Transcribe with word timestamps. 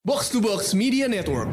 Box 0.00 0.32
to 0.32 0.40
Box 0.40 0.72
Media 0.72 1.04
Network. 1.04 1.44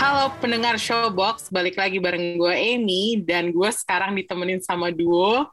Halo 0.00 0.32
pendengar 0.40 0.80
Showbox, 0.80 1.52
balik 1.52 1.76
lagi 1.76 2.00
bareng 2.00 2.40
gue 2.40 2.54
Amy 2.56 3.20
dan 3.20 3.52
gue 3.52 3.68
sekarang 3.68 4.16
ditemenin 4.16 4.64
sama 4.64 4.88
duo 4.88 5.44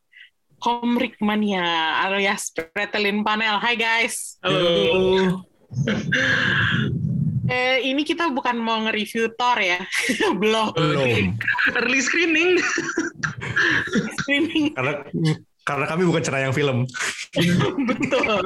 Komrik 0.58 1.22
Mania 1.22 2.02
alias 2.02 2.50
Pretelin 2.50 3.22
Panel. 3.22 3.62
Hai 3.62 3.76
guys. 3.78 4.42
Halo. 4.42 5.42
Eh, 7.48 7.80
ini 7.88 8.04
kita 8.04 8.28
bukan 8.28 8.60
mau 8.60 8.76
nge-review 8.84 9.32
Thor 9.40 9.56
ya, 9.56 9.80
belum. 10.44 10.76
Belum. 10.76 11.32
Early 11.80 12.04
screening. 12.04 12.60
Screening 14.20 14.76
Karena 14.76 15.00
karena 15.64 15.86
kami 15.88 16.04
bukan 16.12 16.24
cerayang 16.28 16.52
film. 16.52 16.84
betul. 17.88 18.44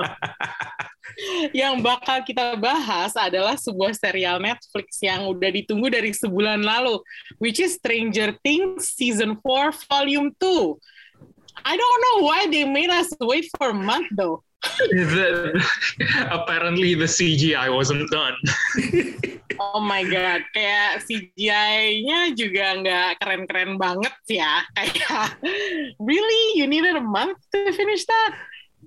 Yang 1.50 1.76
bakal 1.82 2.18
kita 2.22 2.54
bahas 2.62 3.18
adalah 3.18 3.58
sebuah 3.58 3.98
serial 3.98 4.38
Netflix 4.38 5.02
yang 5.02 5.26
udah 5.34 5.50
ditunggu 5.50 5.90
dari 5.90 6.14
sebulan 6.14 6.62
lalu, 6.62 7.02
which 7.42 7.58
is 7.58 7.82
Stranger 7.82 8.38
Things 8.46 8.94
Season 8.94 9.34
4 9.34 9.82
Volume 9.90 10.30
2. 10.38 10.78
I 11.66 11.74
don't 11.78 12.00
know 12.06 12.18
why 12.26 12.48
they 12.50 12.64
made 12.66 12.90
us 12.90 13.12
wait 13.22 13.48
for 13.58 13.70
a 13.72 13.78
month 13.78 14.08
though. 14.16 14.44
The- 14.94 15.58
apparently 16.38 16.94
the 16.94 17.10
CGI 17.10 17.68
wasn't 17.74 18.10
done. 18.10 18.38
Oh 19.62 19.78
my 19.78 20.02
god, 20.02 20.42
kayak 20.58 21.06
CGI-nya 21.06 22.34
juga 22.34 22.82
nggak 22.82 23.10
keren-keren 23.22 23.78
banget 23.78 24.16
ya. 24.26 24.66
Kayak, 24.74 25.38
really? 26.02 26.58
You 26.58 26.66
needed 26.66 26.98
a 26.98 27.04
month 27.06 27.38
to 27.54 27.70
finish 27.70 28.02
that? 28.10 28.32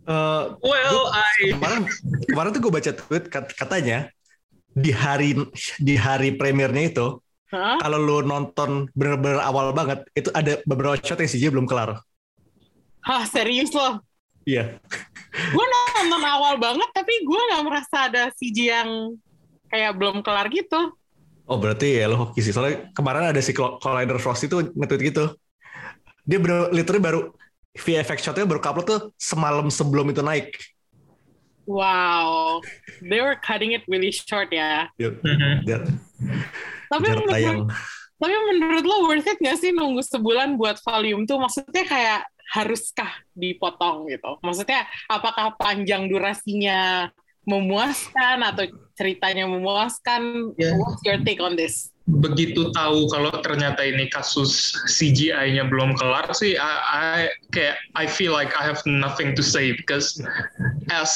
Eh, 0.02 0.44
Well, 0.58 0.90
gua- 1.06 1.14
I 1.14 1.54
kemarin 1.54 1.82
kemarin 2.26 2.50
tuh 2.50 2.60
gue 2.66 2.72
baca 2.74 2.90
tweet 2.90 3.24
kat- 3.30 3.54
katanya 3.54 4.10
di 4.74 4.90
hari 4.90 5.38
di 5.78 5.94
hari 5.94 6.34
premiernya 6.34 6.90
itu 6.90 7.06
Hah? 7.54 7.78
kalau 7.78 7.98
lu 8.02 8.16
nonton 8.26 8.90
bener-bener 8.98 9.38
awal 9.46 9.70
banget 9.70 10.02
itu 10.18 10.34
ada 10.34 10.58
beberapa 10.66 10.98
shot 10.98 11.22
yang 11.22 11.30
CJ 11.30 11.54
belum 11.54 11.70
kelar. 11.70 12.02
Hah, 13.04 13.24
serius 13.28 13.70
loh? 13.70 14.00
Iya. 14.44 14.80
Gue 15.52 15.66
nonton 15.66 16.22
awal 16.24 16.56
banget, 16.56 16.88
tapi 16.92 17.12
gue 17.24 17.40
nggak 17.52 17.64
merasa 17.64 17.96
ada 18.08 18.32
CG 18.32 18.70
yang 18.70 19.16
kayak 19.68 19.92
belum 19.96 20.20
kelar 20.20 20.48
gitu. 20.48 20.94
Oh 21.44 21.60
berarti 21.60 22.00
ya 22.00 22.08
lo 22.08 22.16
hoki 22.28 22.40
sih. 22.40 22.52
Soalnya 22.56 22.88
kemarin 22.96 23.28
ada 23.28 23.40
si 23.44 23.52
Col- 23.52 23.76
Collider 23.76 24.16
Frost 24.16 24.48
itu 24.48 24.72
nge-tweet 24.72 25.02
gitu. 25.12 25.24
Dia 26.24 26.40
bener, 26.40 26.72
literally 26.72 27.02
baru 27.04 27.20
VFX 27.76 28.24
shotnya 28.24 28.48
baru 28.48 28.62
upload 28.62 28.86
tuh 28.86 29.00
semalam 29.20 29.68
sebelum 29.68 30.08
itu 30.08 30.24
naik. 30.24 30.54
Wow, 31.64 32.60
they 33.00 33.24
were 33.24 33.40
cutting 33.40 33.72
it 33.72 33.84
really 33.88 34.12
short 34.12 34.52
ya. 34.52 34.92
Mhm. 35.00 35.64
dia, 35.64 35.80
Tapi 36.92 37.04
menurut, 37.08 37.32
tayang. 37.32 37.64
tapi 38.20 38.34
menurut 38.52 38.84
lo 38.84 39.08
worth 39.08 39.24
it 39.24 39.40
gak 39.40 39.56
sih 39.56 39.72
nunggu 39.72 40.04
sebulan 40.04 40.60
buat 40.60 40.76
volume 40.84 41.24
tuh? 41.24 41.40
Maksudnya 41.40 41.84
kayak 41.88 42.20
haruskah 42.52 43.10
dipotong 43.32 44.10
gitu? 44.10 44.40
Maksudnya 44.44 44.84
apakah 45.08 45.56
panjang 45.56 46.10
durasinya 46.10 47.08
memuaskan 47.44 48.44
atau 48.44 48.64
ceritanya 48.96 49.48
memuaskan? 49.48 50.52
Yeah. 50.56 50.76
What's 50.80 51.00
your 51.04 51.20
take 51.24 51.40
on 51.40 51.56
this? 51.56 51.94
begitu 52.04 52.68
tahu 52.76 53.08
kalau 53.08 53.32
ternyata 53.40 53.80
ini 53.80 54.12
kasus 54.12 54.76
CGI-nya 54.92 55.64
belum 55.72 55.96
kelar 55.96 56.28
sih, 56.36 56.52
I, 56.60 56.72
I 56.92 57.32
kayak 57.48 57.80
I 57.96 58.04
feel 58.04 58.36
like 58.36 58.52
I 58.60 58.64
have 58.68 58.84
nothing 58.84 59.32
to 59.32 59.42
say 59.42 59.72
because 59.72 60.20
as 60.92 61.12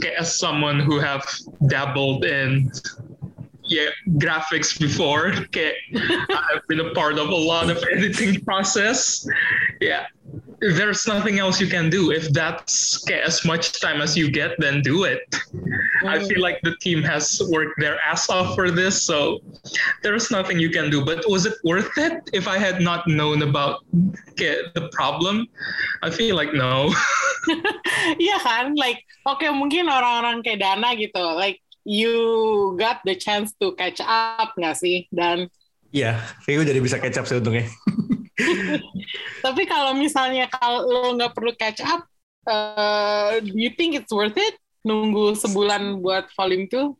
kayak 0.00 0.16
as 0.16 0.32
someone 0.32 0.80
who 0.80 0.96
have 0.96 1.20
dabbled 1.68 2.24
in 2.24 2.72
yeah 3.68 3.92
graphics 4.16 4.72
before, 4.72 5.36
kayak 5.52 5.76
I've 6.48 6.64
been 6.72 6.80
a 6.80 6.96
part 6.96 7.20
of 7.20 7.28
a 7.28 7.36
lot 7.36 7.68
of 7.68 7.76
editing 7.92 8.40
process. 8.40 9.28
Yeah, 9.84 10.08
there's 10.60 11.06
nothing 11.06 11.38
else 11.38 11.60
you 11.60 11.66
can 11.66 11.88
do 11.88 12.12
if 12.12 12.28
that's 12.32 13.00
as 13.08 13.44
much 13.44 13.80
time 13.80 14.00
as 14.00 14.16
you 14.16 14.30
get, 14.30 14.58
then 14.58 14.82
do 14.82 15.04
it. 15.04 15.24
I 16.04 16.18
mm. 16.18 16.28
feel 16.28 16.40
like 16.40 16.60
the 16.62 16.76
team 16.80 17.02
has 17.02 17.40
worked 17.48 17.80
their 17.80 17.98
ass 18.04 18.28
off 18.28 18.54
for 18.54 18.70
this, 18.70 19.00
so 19.00 19.40
there's 20.02 20.30
nothing 20.30 20.58
you 20.58 20.70
can 20.70 20.90
do. 20.90 21.04
But 21.04 21.24
was 21.28 21.46
it 21.46 21.54
worth 21.64 21.96
it 21.96 22.28
if 22.32 22.46
I 22.46 22.58
had 22.58 22.80
not 22.80 23.08
known 23.08 23.42
about 23.42 23.80
the 24.36 24.88
problem? 24.92 25.48
I 26.02 26.10
feel 26.10 26.36
like 26.36 26.52
no. 26.52 26.92
Iya 28.20 28.36
kan, 28.44 28.76
like 28.76 29.00
oke 29.24 29.48
mungkin 29.48 29.88
orang-orang 29.88 30.44
kayak 30.44 30.60
Dana 30.60 30.92
gitu, 30.92 31.24
like 31.40 31.64
you 31.88 32.76
got 32.76 33.00
the 33.08 33.16
chance 33.16 33.56
to 33.64 33.72
catch 33.80 34.00
up 34.04 34.52
nggak 34.60 34.76
sih? 34.76 35.08
Dan 35.08 35.48
Iya, 35.90 36.22
kayak 36.46 36.54
gue 36.62 36.66
jadi 36.70 36.80
bisa 36.84 37.02
catch 37.02 37.18
up 37.18 37.26
sih 37.26 37.40
untungnya. 37.40 37.66
tapi 39.44 39.62
kalau 39.66 39.92
misalnya 39.96 40.46
kalau 40.48 40.86
lo 40.86 41.14
nggak 41.16 41.32
perlu 41.32 41.52
catch 41.56 41.82
up, 41.84 42.06
uh, 42.48 43.38
do 43.40 43.54
you 43.54 43.72
think 43.74 43.96
it's 43.96 44.12
worth 44.12 44.36
it 44.36 44.56
nunggu 44.86 45.36
sebulan 45.36 46.00
buat 46.00 46.28
volume 46.34 46.68
2? 46.68 46.94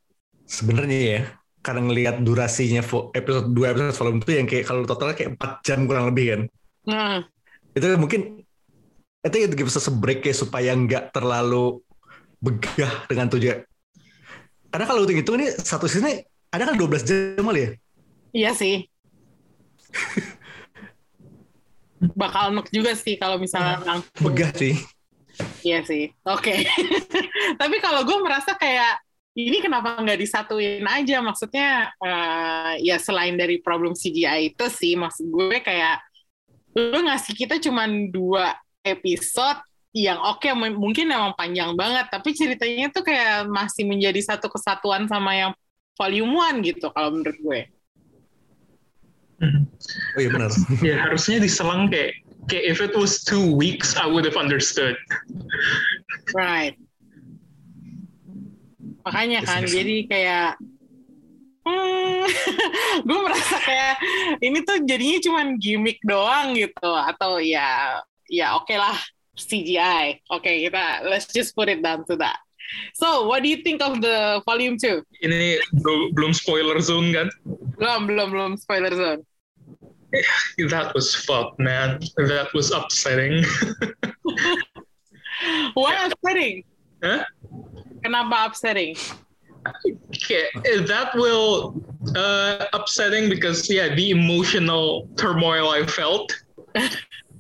Sebenarnya 0.44 1.00
ya, 1.00 1.20
karena 1.60 1.80
ngelihat 1.86 2.16
durasinya 2.24 2.82
episode 3.14 3.48
2 3.52 3.70
episode 3.72 3.96
volume 3.96 4.20
itu 4.24 4.32
yang 4.36 4.46
kayak 4.48 4.64
kalau 4.66 4.82
totalnya 4.88 5.16
kayak 5.16 5.36
4 5.36 5.66
jam 5.66 5.78
kurang 5.84 6.06
lebih 6.12 6.26
kan. 6.32 6.40
Nah, 6.88 7.16
Itu 7.70 7.86
mungkin 8.00 8.42
itu 9.20 9.36
itu 9.36 9.54
give 9.54 9.68
us 9.68 9.84
a 9.84 9.92
break 9.92 10.24
ya 10.24 10.34
supaya 10.34 10.72
nggak 10.72 11.12
terlalu 11.12 11.84
begah 12.40 13.04
dengan 13.06 13.28
tujuan. 13.28 13.62
Karena 14.72 14.84
kalau 14.88 15.04
hitung-hitung 15.04 15.36
ini 15.38 15.52
satu 15.52 15.84
season 15.84 16.24
ada 16.50 16.62
kan 16.66 16.74
12 16.74 17.04
jam 17.06 17.44
kali 17.44 17.60
ya? 17.60 17.70
iya 18.30 18.50
sih. 18.54 18.86
Bakal 22.00 22.56
enak 22.56 22.68
juga 22.72 22.96
sih 22.96 23.20
kalau 23.20 23.36
misalnya 23.36 23.80
langsung. 23.84 24.12
Begah 24.24 24.50
sih. 24.56 24.74
Iya 25.60 25.84
sih. 25.84 26.12
Oke. 26.24 26.64
Tapi 27.60 27.76
kalau 27.80 28.04
gue 28.04 28.18
merasa 28.24 28.56
kayak 28.56 29.00
ini 29.36 29.62
kenapa 29.62 30.00
nggak 30.00 30.20
disatuin 30.20 30.84
aja? 30.84 31.22
Maksudnya 31.22 31.92
eh, 32.00 32.72
ya 32.84 32.96
selain 32.98 33.36
dari 33.36 33.60
problem 33.62 33.94
CGI 33.94 34.52
itu 34.52 34.66
sih, 34.72 34.96
maksud 34.98 35.28
gue 35.28 35.60
kayak 35.62 36.02
lu 36.76 36.98
ngasih 37.06 37.34
kita 37.34 37.58
cuman 37.58 38.10
dua 38.10 38.54
episode 38.86 39.58
yang 39.90 40.22
oke 40.22 40.46
m- 40.46 40.78
mungkin 40.78 41.10
emang 41.10 41.34
panjang 41.34 41.74
banget, 41.74 42.06
tapi 42.10 42.30
ceritanya 42.30 42.94
tuh 42.94 43.02
kayak 43.02 43.50
masih 43.50 43.86
menjadi 43.86 44.22
satu 44.22 44.46
kesatuan 44.46 45.10
sama 45.10 45.34
yang 45.34 45.52
volume 45.98 46.38
1 46.38 46.62
gitu 46.62 46.86
kalau 46.94 47.10
menurut 47.10 47.38
gue. 47.42 47.60
Oh 49.40 50.20
iya 50.20 50.28
benar. 50.28 50.52
ya 50.86 50.96
harusnya 51.00 51.40
diselang 51.40 51.88
kayak 51.88 52.12
kayak 52.48 52.64
if 52.68 52.78
it 52.84 52.92
was 52.92 53.24
two 53.24 53.40
weeks, 53.40 53.96
I 53.96 54.04
would 54.04 54.28
have 54.28 54.36
understood. 54.36 54.96
Right. 56.36 56.76
Makanya 59.08 59.40
kan, 59.48 59.64
Yes, 59.64 59.72
jadi 59.72 59.96
kayak 60.06 60.50
hmm, 61.64 62.24
gue 63.08 63.18
merasa 63.24 63.56
kayak 63.64 63.96
ini 64.44 64.58
tuh 64.60 64.84
jadinya 64.84 65.18
cuman 65.24 65.46
gimmick 65.56 65.98
doang 66.04 66.52
gitu 66.52 66.90
atau 66.92 67.40
ya 67.40 68.00
ya 68.28 68.60
oke 68.60 68.76
lah 68.76 68.96
CGI. 69.40 70.20
Oke, 70.28 70.68
kita 70.68 71.08
let's 71.08 71.32
just 71.32 71.56
put 71.56 71.72
it 71.72 71.80
down 71.80 72.04
to 72.04 72.16
that. 72.20 72.36
So, 72.94 73.26
what 73.26 73.42
do 73.42 73.48
you 73.48 73.64
think 73.64 73.82
of 73.82 73.98
the 73.98 74.42
volume 74.46 74.78
2? 74.78 75.02
Ini 75.26 75.58
belum 75.80 76.14
belum 76.14 76.32
spoiler 76.36 76.78
zone 76.78 77.10
kan? 77.10 77.28
Belum, 77.80 78.06
belum, 78.06 78.28
belum 78.30 78.52
spoiler 78.60 78.92
zone. 78.94 79.24
That 80.68 80.92
was 80.94 81.14
fucked, 81.14 81.58
man. 81.58 82.00
That 82.16 82.48
was 82.54 82.72
upsetting. 82.72 83.44
Why 85.74 86.06
upsetting? 86.06 86.64
Huh? 87.02 87.24
Kenapa 88.02 88.46
upsetting? 88.46 88.96
Okay, 90.14 90.46
that 90.86 91.10
will 91.14 91.82
uh, 92.16 92.66
upsetting 92.72 93.28
because 93.28 93.70
yeah, 93.70 93.94
the 93.94 94.10
emotional 94.10 95.08
turmoil 95.16 95.70
I 95.70 95.86
felt. 95.86 96.32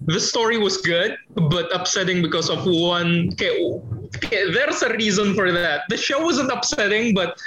the 0.06 0.20
story 0.20 0.58
was 0.58 0.78
good, 0.78 1.16
but 1.34 1.74
upsetting 1.74 2.22
because 2.22 2.50
of 2.50 2.66
one. 2.66 3.30
Okay, 3.32 3.80
okay, 4.16 4.50
there's 4.52 4.82
a 4.82 4.92
reason 4.94 5.34
for 5.34 5.52
that. 5.52 5.82
The 5.88 5.96
show 5.96 6.22
wasn't 6.22 6.50
upsetting, 6.50 7.14
but 7.14 7.38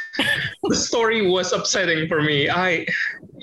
the 0.63 0.75
story 0.75 1.29
was 1.29 1.53
upsetting 1.53 2.07
for 2.07 2.21
me. 2.21 2.49
I, 2.49 2.85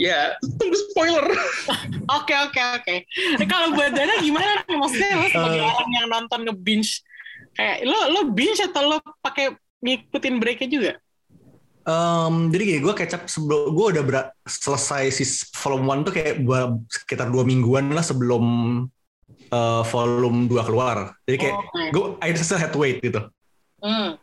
yeah, 0.00 0.32
tunggu 0.56 0.76
spoiler. 0.88 1.26
Oke 2.19 2.35
oke 2.35 2.58
oke. 2.75 2.94
Eh, 3.38 3.47
Kalau 3.47 3.70
buat 3.70 3.93
Dana 3.93 4.19
gimana 4.19 4.64
nih? 4.64 4.75
Maksudnya 4.75 5.14
lo 5.14 5.26
sebagai 5.29 5.61
Eh. 5.61 5.69
orang 5.69 5.91
yang 5.94 6.06
nonton 6.08 6.41
nge-binge 6.43 7.06
kayak 7.52 7.85
lo 7.85 7.99
lo 8.08 8.20
binge 8.31 8.58
atau 8.61 8.82
lo 8.82 8.97
pakai 9.20 9.55
ngikutin 9.79 10.35
breaknya 10.38 10.69
juga? 10.69 10.93
Um, 11.82 12.50
jadi 12.50 12.62
gini, 12.67 12.81
gue 12.81 12.94
kecap 12.94 13.25
sebelum 13.26 13.73
gue 13.73 13.87
udah 13.94 14.02
ber- 14.02 14.31
selesai 14.43 15.11
si 15.11 15.25
volume 15.56 15.87
one 15.88 16.00
tuh 16.02 16.12
kayak 16.12 16.43
gua 16.43 16.75
sekitar 16.87 17.31
dua 17.31 17.43
mingguan 17.43 17.88
lah 17.91 18.02
sebelum 18.02 18.44
uh, 19.49 19.82
volume 19.87 20.44
2 20.47 20.67
keluar. 20.67 21.14
Jadi 21.25 21.37
kayak 21.41 21.55
Oh, 21.56 21.64
oke. 21.64 21.82
gue 21.91 22.05
I 22.20 22.35
still 22.37 22.58
had 22.58 22.70
to 22.70 22.81
wait 22.81 22.99
gitu. 23.00 23.23
Hmm. 23.81 24.19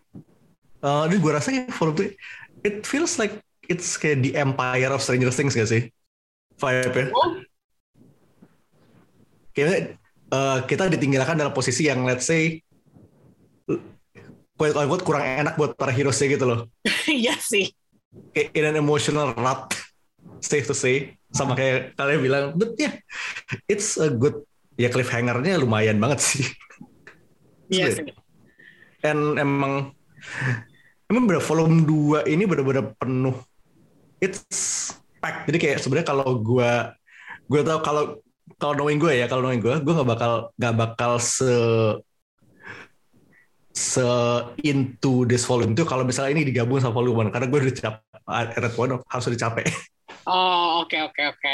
Uh, 0.78 1.04
dan 1.08 1.18
gue 1.18 1.32
rasa 1.32 1.50
kayak 1.50 1.74
volume 1.74 2.14
2 2.14 2.68
it 2.68 2.76
feels 2.84 3.16
like 3.16 3.34
it's 3.68 4.00
kayak 4.00 4.24
the 4.24 4.34
empire 4.36 4.92
of 4.92 5.04
Stranger 5.04 5.32
Things 5.32 5.54
gak 5.54 5.70
sih? 5.70 5.92
Vibe-nya. 6.58 7.14
Oh, 7.14 7.44
Kayaknya 9.54 9.98
uh, 10.30 10.60
kita 10.70 10.86
ditinggalkan 10.94 11.38
dalam 11.38 11.54
posisi 11.54 11.90
yang 11.90 12.06
let's 12.06 12.30
say 12.30 12.62
quote 14.58 14.78
unquote 14.78 15.06
kurang 15.06 15.24
enak 15.24 15.54
buat 15.56 15.78
para 15.78 15.94
heroes 15.94 16.18
gitu 16.18 16.44
loh. 16.44 16.60
iya 17.10 17.38
sih. 17.38 17.70
Kayak 18.34 18.50
in 18.58 18.66
an 18.66 18.76
emotional 18.82 19.38
rut, 19.38 19.78
safe 20.42 20.66
to 20.66 20.74
say. 20.74 21.14
Sama 21.30 21.54
kayak 21.54 21.94
kalian 21.94 22.22
bilang, 22.24 22.46
but 22.58 22.74
yeah, 22.82 22.98
it's 23.70 24.00
a 24.02 24.10
good, 24.10 24.42
ya 24.80 24.90
cliffhanger-nya 24.90 25.62
lumayan 25.62 26.02
banget 26.02 26.20
sih. 26.26 26.46
Iya 27.68 28.00
sih. 28.00 28.08
And 29.04 29.36
emang, 29.36 29.92
emang 31.12 31.24
bener 31.28 31.44
volume 31.44 31.84
2 31.84 32.32
ini 32.32 32.48
bener-bener 32.48 32.96
penuh. 32.96 33.36
It's 34.18 34.94
packed. 35.22 35.50
Jadi 35.50 35.58
kayak 35.58 35.78
sebenarnya 35.82 36.08
kalau 36.10 36.42
gue, 36.42 36.72
gue 37.48 37.62
tau 37.62 37.80
kalau 37.86 38.04
kalau 38.58 38.74
knowing 38.74 38.98
gue 38.98 39.14
ya, 39.14 39.26
kalau 39.30 39.46
knowing 39.46 39.62
gue, 39.62 39.76
gue 39.82 39.94
nggak 39.94 40.10
bakal 40.10 40.50
nggak 40.58 40.76
bakal 40.76 41.12
se 41.22 41.54
se 43.78 44.02
into 44.66 45.22
this 45.30 45.46
volume 45.46 45.78
itu 45.78 45.86
kalau 45.86 46.02
misalnya 46.02 46.34
ini 46.34 46.50
digabung 46.50 46.82
sama 46.82 46.98
volume 46.98 47.30
1 47.30 47.34
karena 47.38 47.46
gue 47.46 47.60
udah 47.62 47.76
capek 47.78 48.58
that 48.58 48.74
point 48.74 48.90
harus 49.06 49.26
udah 49.30 49.38
capek 49.38 49.70
Oh, 50.28 50.84
oke 50.84 50.98
oke 51.08 51.24
oke. 51.24 51.54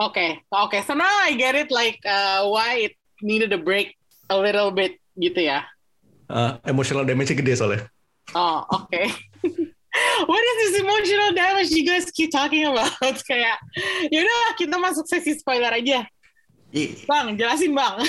Oke, 0.00 0.26
oke. 0.48 0.78
So 0.88 0.96
now 0.96 1.12
I 1.28 1.36
get 1.36 1.52
it 1.52 1.68
like 1.68 2.00
uh, 2.08 2.48
why 2.48 2.88
it 2.88 2.96
needed 3.20 3.52
a 3.52 3.60
break 3.60 4.00
a 4.32 4.36
little 4.40 4.72
bit 4.72 4.96
gitu 5.20 5.44
ya. 5.44 5.68
Uh, 6.32 6.56
emotional 6.64 7.04
damage 7.04 7.36
gede 7.36 7.52
soalnya 7.52 7.84
Oh, 8.32 8.64
oke. 8.72 8.88
What 10.26 10.40
is 10.40 10.56
this 10.72 10.80
emotional 10.80 11.32
damage 11.34 11.70
you 11.70 11.84
guys 11.86 12.10
keep 12.10 12.30
talking 12.32 12.64
about? 12.66 12.92
Kayak, 13.28 13.60
yaudah 14.08 14.56
kita 14.56 14.76
masuk 14.80 15.04
sesi 15.04 15.36
spoiler 15.36 15.68
aja. 15.72 16.08
I- 16.72 16.96
Bang, 17.04 17.36
jelasin 17.36 17.76
bang. 17.76 18.08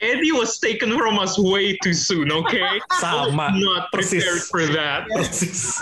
Eddie 0.00 0.30
was 0.32 0.58
taken 0.60 0.92
from 0.98 1.18
us 1.18 1.38
way 1.40 1.72
too 1.82 1.94
soon, 1.96 2.30
okay? 2.30 2.78
sama 3.00 3.48
Not 3.56 3.88
persis 3.90 4.20
prepared 4.22 4.42
for 4.52 4.62
that. 4.76 5.08
persis 5.08 5.80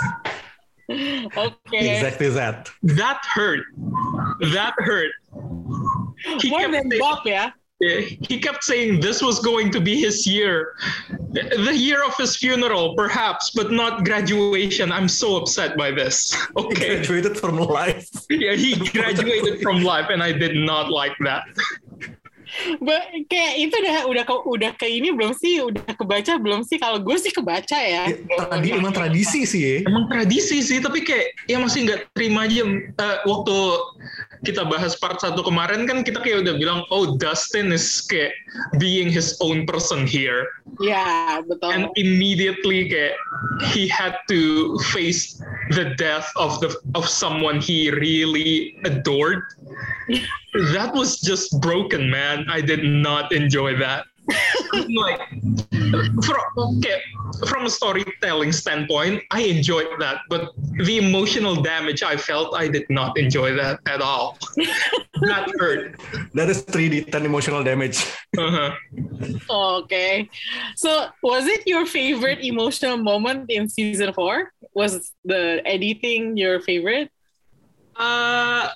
Oke. 1.35 1.59
exactly 1.75 2.31
that 2.31 2.71
That 2.95 3.19
hurt. 3.35 3.67
That 4.55 4.75
hurt. 4.79 5.11
He 6.41 6.49
More 6.51 6.61
kept 6.63 6.73
than 6.73 6.87
saying- 6.95 7.03
Bob 7.03 7.27
ya. 7.27 7.51
he 7.83 8.39
kept 8.39 8.63
saying 8.63 9.01
this 9.03 9.19
was 9.21 9.43
going 9.43 9.69
to 9.75 9.81
be 9.83 9.99
his 9.99 10.25
year, 10.31 10.79
the 11.35 11.75
year 11.75 12.03
of 12.07 12.15
his 12.17 12.37
funeral, 12.39 12.95
perhaps, 12.95 13.51
but 13.51 13.75
not 13.75 14.05
graduation. 14.07 14.93
I'm 14.95 15.09
so 15.11 15.37
upset 15.37 15.77
by 15.77 15.91
this. 15.91 16.31
He 16.55 16.63
Okay. 16.63 17.03
graduated 17.03 17.35
from 17.39 17.59
life 17.59 18.07
Yeah, 18.31 18.55
he 18.55 18.79
graduated 18.79 19.61
from 19.61 19.83
life, 19.83 20.09
and 20.11 20.23
I 20.23 20.31
did 20.33 20.55
not 20.55 20.91
like 20.91 21.15
that. 21.27 21.43
Ba- 22.79 23.11
kayak 23.27 23.59
itu 23.59 23.75
udah 23.83 24.07
udah 24.07 24.23
ke, 24.23 24.35
udah 24.47 24.71
ke 24.79 24.87
ini 24.87 25.11
belum 25.11 25.35
sih? 25.35 25.59
Udah 25.59 25.83
kebaca 25.91 26.39
belum 26.39 26.63
sih? 26.63 26.79
Kalau 26.79 27.03
gue 27.03 27.19
sih 27.19 27.35
kebaca 27.35 27.75
ya. 27.75 28.07
Ya, 28.07 28.17
tadi 28.47 28.71
emang 28.71 28.95
tradisi 28.95 29.43
sih 29.43 29.83
Emang 29.83 30.07
tradisi 30.07 30.63
sih, 30.63 30.79
tapi 30.79 31.03
kayak 31.03 31.35
ya 31.51 31.59
masih 31.59 31.83
nggak 31.91 32.15
terima 32.15 32.47
aja. 32.47 32.63
Eh, 32.95 33.17
waktu 33.27 33.57
kita 34.45 34.69
bahas 34.69 34.95
part 35.01 35.19
satu 35.19 35.43
kemarin 35.43 35.89
kan 35.89 36.05
kita 36.05 36.21
kayak 36.21 36.45
udah 36.45 36.55
bilang, 36.61 36.81
oh 36.93 37.17
Dustin 37.17 37.73
is 37.73 38.05
kayak 38.05 38.37
being 38.77 39.09
his 39.09 39.35
own 39.41 39.65
person 39.65 40.05
here. 40.07 40.47
Ya, 40.83 41.41
betul. 41.45 41.71
and 41.71 41.83
immediately 41.97 42.91
kayak 42.91 43.15
he 43.71 43.87
had 43.87 44.19
to 44.29 44.75
face 44.91 45.39
the 45.71 45.95
death 45.97 46.27
of 46.37 46.59
the 46.61 46.75
of 46.99 47.07
someone 47.07 47.61
he 47.61 47.91
really 47.95 48.77
adored 48.85 49.43
that 50.75 50.93
was 50.93 51.21
just 51.21 51.55
broken 51.61 52.11
man 52.11 52.45
i 52.51 52.61
did 52.61 52.85
not 52.85 53.33
enjoy 53.33 53.77
that 53.77 54.07
like 54.89 55.21
from 56.25 56.45
okay, 56.57 57.01
from 57.49 57.67
a 57.67 57.71
storytelling 57.71 58.53
standpoint 58.53 59.23
i 59.31 59.43
enjoyed 59.43 59.89
that 59.99 60.19
but 60.31 60.51
the 60.87 60.97
emotional 60.99 61.55
damage 61.57 62.03
i 62.03 62.17
felt 62.17 62.55
i 62.57 62.67
did 62.67 62.89
not 62.89 63.19
enjoy 63.19 63.53
that 63.53 63.79
at 63.87 64.01
all 64.01 64.39
that 65.21 65.51
hurt 65.59 66.01
that 66.33 66.49
is 66.49 66.65
3D 66.65 67.11
10 67.13 67.27
emotional 67.27 67.63
damage 67.63 68.07
uh-huh. 68.39 68.75
Okay. 69.51 70.29
So, 70.77 71.07
was 71.23 71.47
it 71.47 71.63
your 71.67 71.87
favorite 71.87 72.41
emotional 72.41 72.97
moment 72.97 73.51
in 73.51 73.69
season 73.69 74.13
four? 74.13 74.53
Was 74.75 75.13
the 75.25 75.63
Eddie 75.65 75.95
thing 75.95 76.37
your 76.37 76.61
favorite? 76.61 77.11
Uh, 77.97 78.71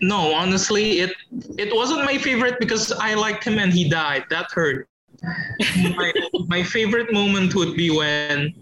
no, 0.00 0.34
honestly, 0.34 1.00
it 1.00 1.12
it 1.58 1.74
wasn't 1.74 2.04
my 2.04 2.18
favorite 2.18 2.58
because 2.58 2.92
I 2.92 3.14
liked 3.14 3.44
him 3.44 3.58
and 3.58 3.72
he 3.72 3.88
died. 3.88 4.24
That 4.30 4.50
hurt. 4.52 4.88
My, 5.96 6.12
my 6.48 6.62
favorite 6.62 7.12
moment 7.12 7.54
would 7.54 7.76
be 7.76 7.90
when 7.90 8.52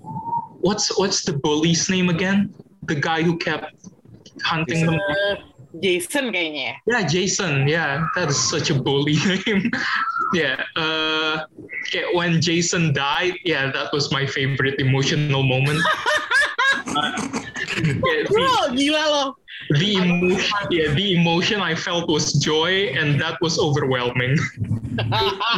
what's 0.60 0.96
what's 0.98 1.22
the 1.24 1.32
bully's 1.32 1.88
name 1.90 2.08
again? 2.08 2.54
The 2.84 2.94
guy 2.96 3.22
who 3.22 3.36
kept 3.38 3.74
hunting 4.42 4.86
them. 4.86 4.98
Uh, 4.98 5.34
Jason 5.80 6.28
kayaknya. 6.32 6.76
ya. 6.86 7.00
Yeah, 7.00 7.02
Jason. 7.08 7.66
Yeah, 7.66 8.04
that 8.14 8.28
is 8.28 8.36
such 8.36 8.68
a 8.70 8.76
bully 8.76 9.16
name. 9.46 9.70
yeah. 10.34 10.60
Uh, 10.76 11.48
okay, 11.88 12.04
when 12.12 12.40
Jason 12.44 12.92
died, 12.92 13.34
yeah, 13.44 13.72
that 13.72 13.88
was 13.92 14.12
my 14.12 14.26
favorite 14.26 14.76
emotional 14.80 15.42
moment. 15.42 15.80
Uh, 16.92 17.12
yeah, 17.80 18.28
the- 18.28 18.28
Bro, 18.28 18.76
gila 18.76 19.00
loh. 19.08 19.28
the 19.78 19.94
emotion 19.94 20.58
yeah 20.74 20.90
the 20.92 21.14
emotion 21.14 21.62
i 21.62 21.72
felt 21.72 22.10
was 22.10 22.34
joy 22.42 22.90
and 22.98 23.16
that 23.20 23.38
was 23.40 23.56
overwhelming 23.62 24.34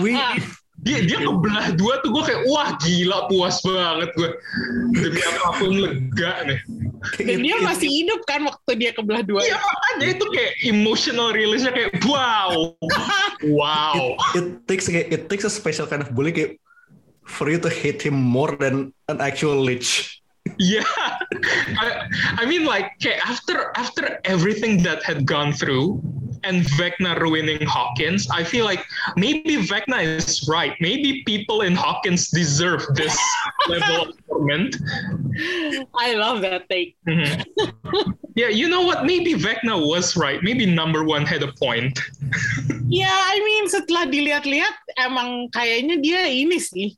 we 0.04 0.12
dia 0.84 1.00
dia 1.00 1.18
kebelah 1.24 1.72
dua 1.80 2.04
tuh 2.04 2.12
gue 2.12 2.22
kayak 2.28 2.42
wah 2.44 2.76
gila 2.84 3.24
puas 3.32 3.56
banget 3.64 4.12
gue 4.20 4.30
demi 5.00 5.20
apa 5.24 5.48
pun 5.56 5.72
lega 5.72 6.32
nih. 6.44 6.60
Dan 7.20 7.40
dia 7.40 7.56
masih 7.64 7.88
hidup 7.88 8.20
kan 8.28 8.44
waktu 8.44 8.70
dia 8.76 8.90
kebelah 8.92 9.24
dua. 9.24 9.40
iya 9.44 9.56
makanya 9.56 10.06
itu 10.12 10.24
kayak 10.28 10.52
emotional 10.68 11.32
release-nya 11.32 11.72
kayak 11.72 11.96
wow 12.04 12.76
wow. 13.48 14.16
It 14.36 14.68
takes 14.68 14.92
it 14.92 15.32
takes 15.32 15.48
a 15.48 15.52
special 15.52 15.88
kind 15.88 16.04
of 16.04 16.12
bully 16.12 16.36
kayak 16.36 16.60
for 17.24 17.48
you 17.48 17.56
to 17.56 17.72
hate 17.72 18.04
him 18.04 18.16
more 18.16 18.52
than 18.60 18.92
an 19.08 19.24
actual 19.24 19.56
lich. 19.56 20.20
Yeah 20.60 20.84
I, 21.80 22.04
I 22.36 22.44
mean 22.44 22.68
like 22.68 23.00
kayak 23.00 23.24
after 23.24 23.72
after 23.80 24.20
everything 24.28 24.84
that 24.84 25.00
had 25.00 25.24
gone 25.24 25.56
through 25.56 26.04
and 26.44 26.64
Vecna 26.76 27.18
ruining 27.18 27.64
Hawkins, 27.66 28.28
I 28.30 28.44
feel 28.44 28.64
like 28.64 28.84
maybe 29.16 29.56
Vecna 29.56 30.04
is 30.04 30.46
right. 30.48 30.76
Maybe 30.80 31.24
people 31.24 31.62
in 31.62 31.74
Hawkins 31.74 32.28
deserve 32.28 32.84
this 32.94 33.16
level 33.68 34.08
of 34.08 34.26
torment. 34.28 34.76
I 35.96 36.14
love 36.14 36.40
that 36.42 36.68
take. 36.68 36.96
Mhm. 37.08 37.44
yeah, 38.36 38.48
you 38.48 38.68
know 38.68 38.82
what? 38.82 39.04
Maybe 39.04 39.34
Vecna 39.34 39.74
was 39.74 40.16
right. 40.16 40.42
Maybe 40.42 40.66
number 40.66 41.04
one 41.04 41.26
had 41.26 41.42
a 41.42 41.52
point. 41.56 41.98
Ya, 42.84 43.08
I 43.08 43.40
mean 43.40 43.64
setelah 43.72 44.04
dilihat-lihat 44.06 45.00
emang 45.00 45.48
kayaknya 45.50 45.98
dia 46.04 46.28
ini 46.28 46.60
sih 46.60 46.92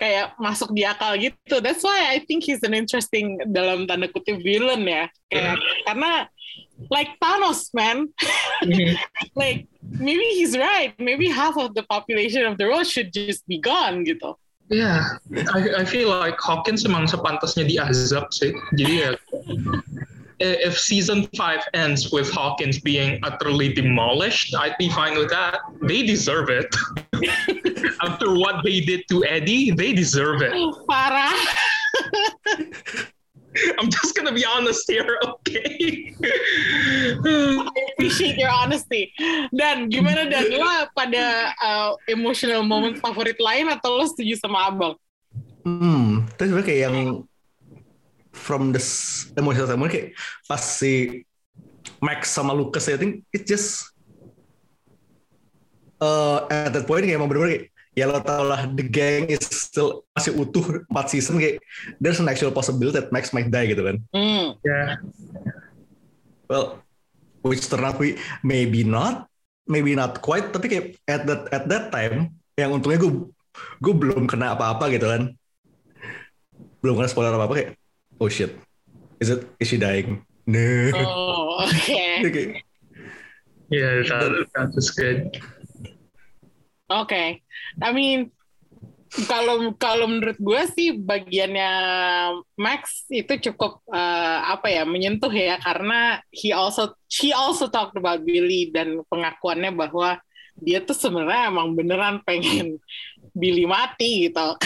kayak 0.00 0.32
masuk 0.40 0.72
di 0.72 0.82
akal 0.88 1.12
gitu. 1.20 1.60
That's 1.60 1.84
why 1.84 2.08
I 2.16 2.24
think 2.24 2.48
he's 2.48 2.64
an 2.64 2.72
interesting 2.72 3.36
dalam 3.52 3.84
tanda 3.84 4.08
kutip 4.08 4.40
villain 4.40 4.88
ya. 4.88 5.12
Kayak 5.28 5.60
karena 5.84 6.26
like 6.88 7.12
Thanos 7.20 7.68
man, 7.76 8.08
Mhm. 8.64 8.96
like 9.40 9.68
maybe 10.00 10.24
he's 10.40 10.56
right. 10.56 10.96
Maybe 10.96 11.28
half 11.28 11.60
of 11.60 11.76
the 11.76 11.84
population 11.84 12.48
of 12.48 12.56
the 12.56 12.64
world 12.64 12.88
should 12.88 13.12
just 13.12 13.44
be 13.44 13.60
gone 13.60 14.02
gitu. 14.08 14.34
Yeah, 14.70 15.18
I, 15.50 15.82
I 15.82 15.84
feel 15.84 16.14
like 16.14 16.38
Hawkins 16.38 16.86
emang 16.86 17.10
sepantasnya 17.10 17.66
diazab 17.66 18.30
sih. 18.30 18.54
Jadi 18.78 19.02
ya, 19.02 19.10
if 20.40 20.78
season 20.78 21.28
5 21.36 21.60
ends 21.74 22.10
with 22.10 22.30
Hawkins 22.30 22.80
being 22.80 23.20
utterly 23.22 23.72
demolished, 23.72 24.54
I'd 24.54 24.76
be 24.78 24.88
fine 24.88 25.16
with 25.18 25.30
that. 25.30 25.60
They 25.82 26.02
deserve 26.02 26.48
it. 26.48 26.74
After 28.02 28.34
what 28.34 28.64
they 28.64 28.80
did 28.80 29.04
to 29.10 29.24
Eddie, 29.24 29.70
they 29.70 29.92
deserve 29.92 30.42
it. 30.42 30.52
Parah. 30.88 31.36
I'm 33.78 33.90
just 33.90 34.14
gonna 34.14 34.32
be 34.32 34.44
honest 34.46 34.86
here, 34.88 35.18
okay? 35.26 36.14
I 36.22 37.82
appreciate 37.94 38.38
your 38.38 38.50
honesty. 38.50 39.10
Dan 39.50 39.90
gimana 39.90 40.30
dan 40.30 40.54
lo 40.54 40.86
pada 40.94 41.50
uh, 41.58 41.90
emotional 42.06 42.62
moment 42.62 43.02
favorit 43.02 43.42
lain 43.42 43.66
atau 43.74 43.98
lo 43.98 44.06
setuju 44.06 44.38
sama 44.38 44.70
abang? 44.70 44.94
Hmm, 45.66 46.30
tapi 46.38 46.46
sebenarnya 46.48 46.68
kayak 46.70 46.80
yang 46.88 46.98
from 48.40 48.72
the 48.72 48.80
emotional 49.36 49.68
standpoint 49.68 49.92
kayak 49.92 50.08
pas 50.48 50.62
si 50.64 51.22
Max 52.00 52.32
sama 52.32 52.56
Lucas 52.56 52.88
I 52.88 52.96
think 52.96 53.28
it 53.30 53.44
just 53.44 53.92
uh, 56.00 56.48
at 56.48 56.72
that 56.72 56.88
point 56.88 57.04
kayak 57.04 57.20
emang 57.20 57.28
bener-bener 57.28 57.52
kayak 57.52 57.64
ya 57.92 58.06
lo 58.08 58.22
tau 58.22 58.46
lah 58.46 58.64
the 58.70 58.86
gang 58.86 59.28
is 59.28 59.44
still 59.44 60.06
masih 60.16 60.32
utuh 60.38 60.86
4 60.88 61.12
season 61.12 61.36
kayak 61.36 61.60
there's 62.00 62.22
an 62.22 62.30
actual 62.30 62.54
possibility 62.54 62.96
that 62.96 63.12
Max 63.12 63.34
might 63.36 63.52
die 63.52 63.68
gitu 63.68 63.84
kan 63.84 63.96
Hmm. 64.14 64.56
Yeah. 64.64 64.96
well 66.48 66.80
which 67.44 67.66
turned 67.68 67.84
out 67.84 68.00
we 68.00 68.16
maybe 68.40 68.86
not 68.86 69.28
maybe 69.68 69.92
not 69.94 70.18
quite 70.24 70.50
tapi 70.50 70.66
kayak 70.70 70.86
at 71.06 71.22
that 71.28 71.42
at 71.52 71.64
that 71.68 71.84
time 71.92 72.34
yang 72.56 72.74
untungnya 72.74 73.00
gue 73.02 73.12
gue 73.82 73.94
belum 73.94 74.24
kena 74.30 74.54
apa-apa 74.54 74.88
gitu 74.92 75.06
kan 75.10 75.22
belum 76.80 76.94
kena 76.96 77.08
spoiler 77.10 77.34
apa-apa 77.34 77.54
kayak 77.58 77.70
oh 78.20 78.28
shit. 78.28 78.52
Is 79.20 79.28
it 79.32 79.48
is 79.58 79.68
she 79.68 79.76
dying? 79.76 80.24
No. 80.46 80.92
Oh, 80.94 81.64
oke. 81.64 81.72
Kayak, 81.72 82.64
Yeah, 83.70 84.02
that, 84.02 84.50
that 84.58 84.74
was 84.74 84.90
good. 84.90 85.38
Oke, 86.90 87.38
I 87.78 87.90
mean 87.94 88.34
kalau 89.30 89.74
kalau 89.78 90.06
menurut 90.10 90.38
gue 90.38 90.62
sih 90.74 90.94
bagiannya 90.98 91.72
Max 92.58 93.06
itu 93.10 93.50
cukup 93.50 93.82
eh, 93.94 94.38
apa 94.42 94.66
ya 94.74 94.82
menyentuh 94.82 95.30
ya. 95.30 95.54
Karena 95.62 96.18
he 96.34 96.50
also 96.50 96.98
she 97.06 97.30
also 97.30 97.70
talked 97.70 97.94
about 97.94 98.26
Billy 98.26 98.74
dan 98.74 99.06
pengakuannya 99.06 99.70
bahwa 99.70 100.18
dia 100.60 100.84
tuh 100.84 100.96
sebenarnya 100.96 101.50
emang 101.50 101.72
beneran 101.74 102.20
pengen 102.22 102.76
Billy 103.32 103.64
mati 103.64 104.28
gitu 104.28 104.56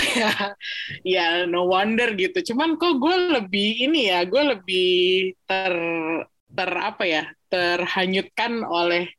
ya 1.17 1.47
no 1.49 1.71
wonder 1.71 2.13
gitu 2.19 2.55
cuman 2.55 2.77
kok 2.77 2.99
gue 2.99 3.17
lebih 3.41 3.89
ini 3.91 4.11
ya 4.11 4.27
gue 4.27 4.43
lebih 4.59 4.93
ter 5.47 5.75
ter 6.55 6.71
apa 6.71 7.05
ya 7.07 7.25
terhanyutkan 7.51 8.67
oleh 8.67 9.11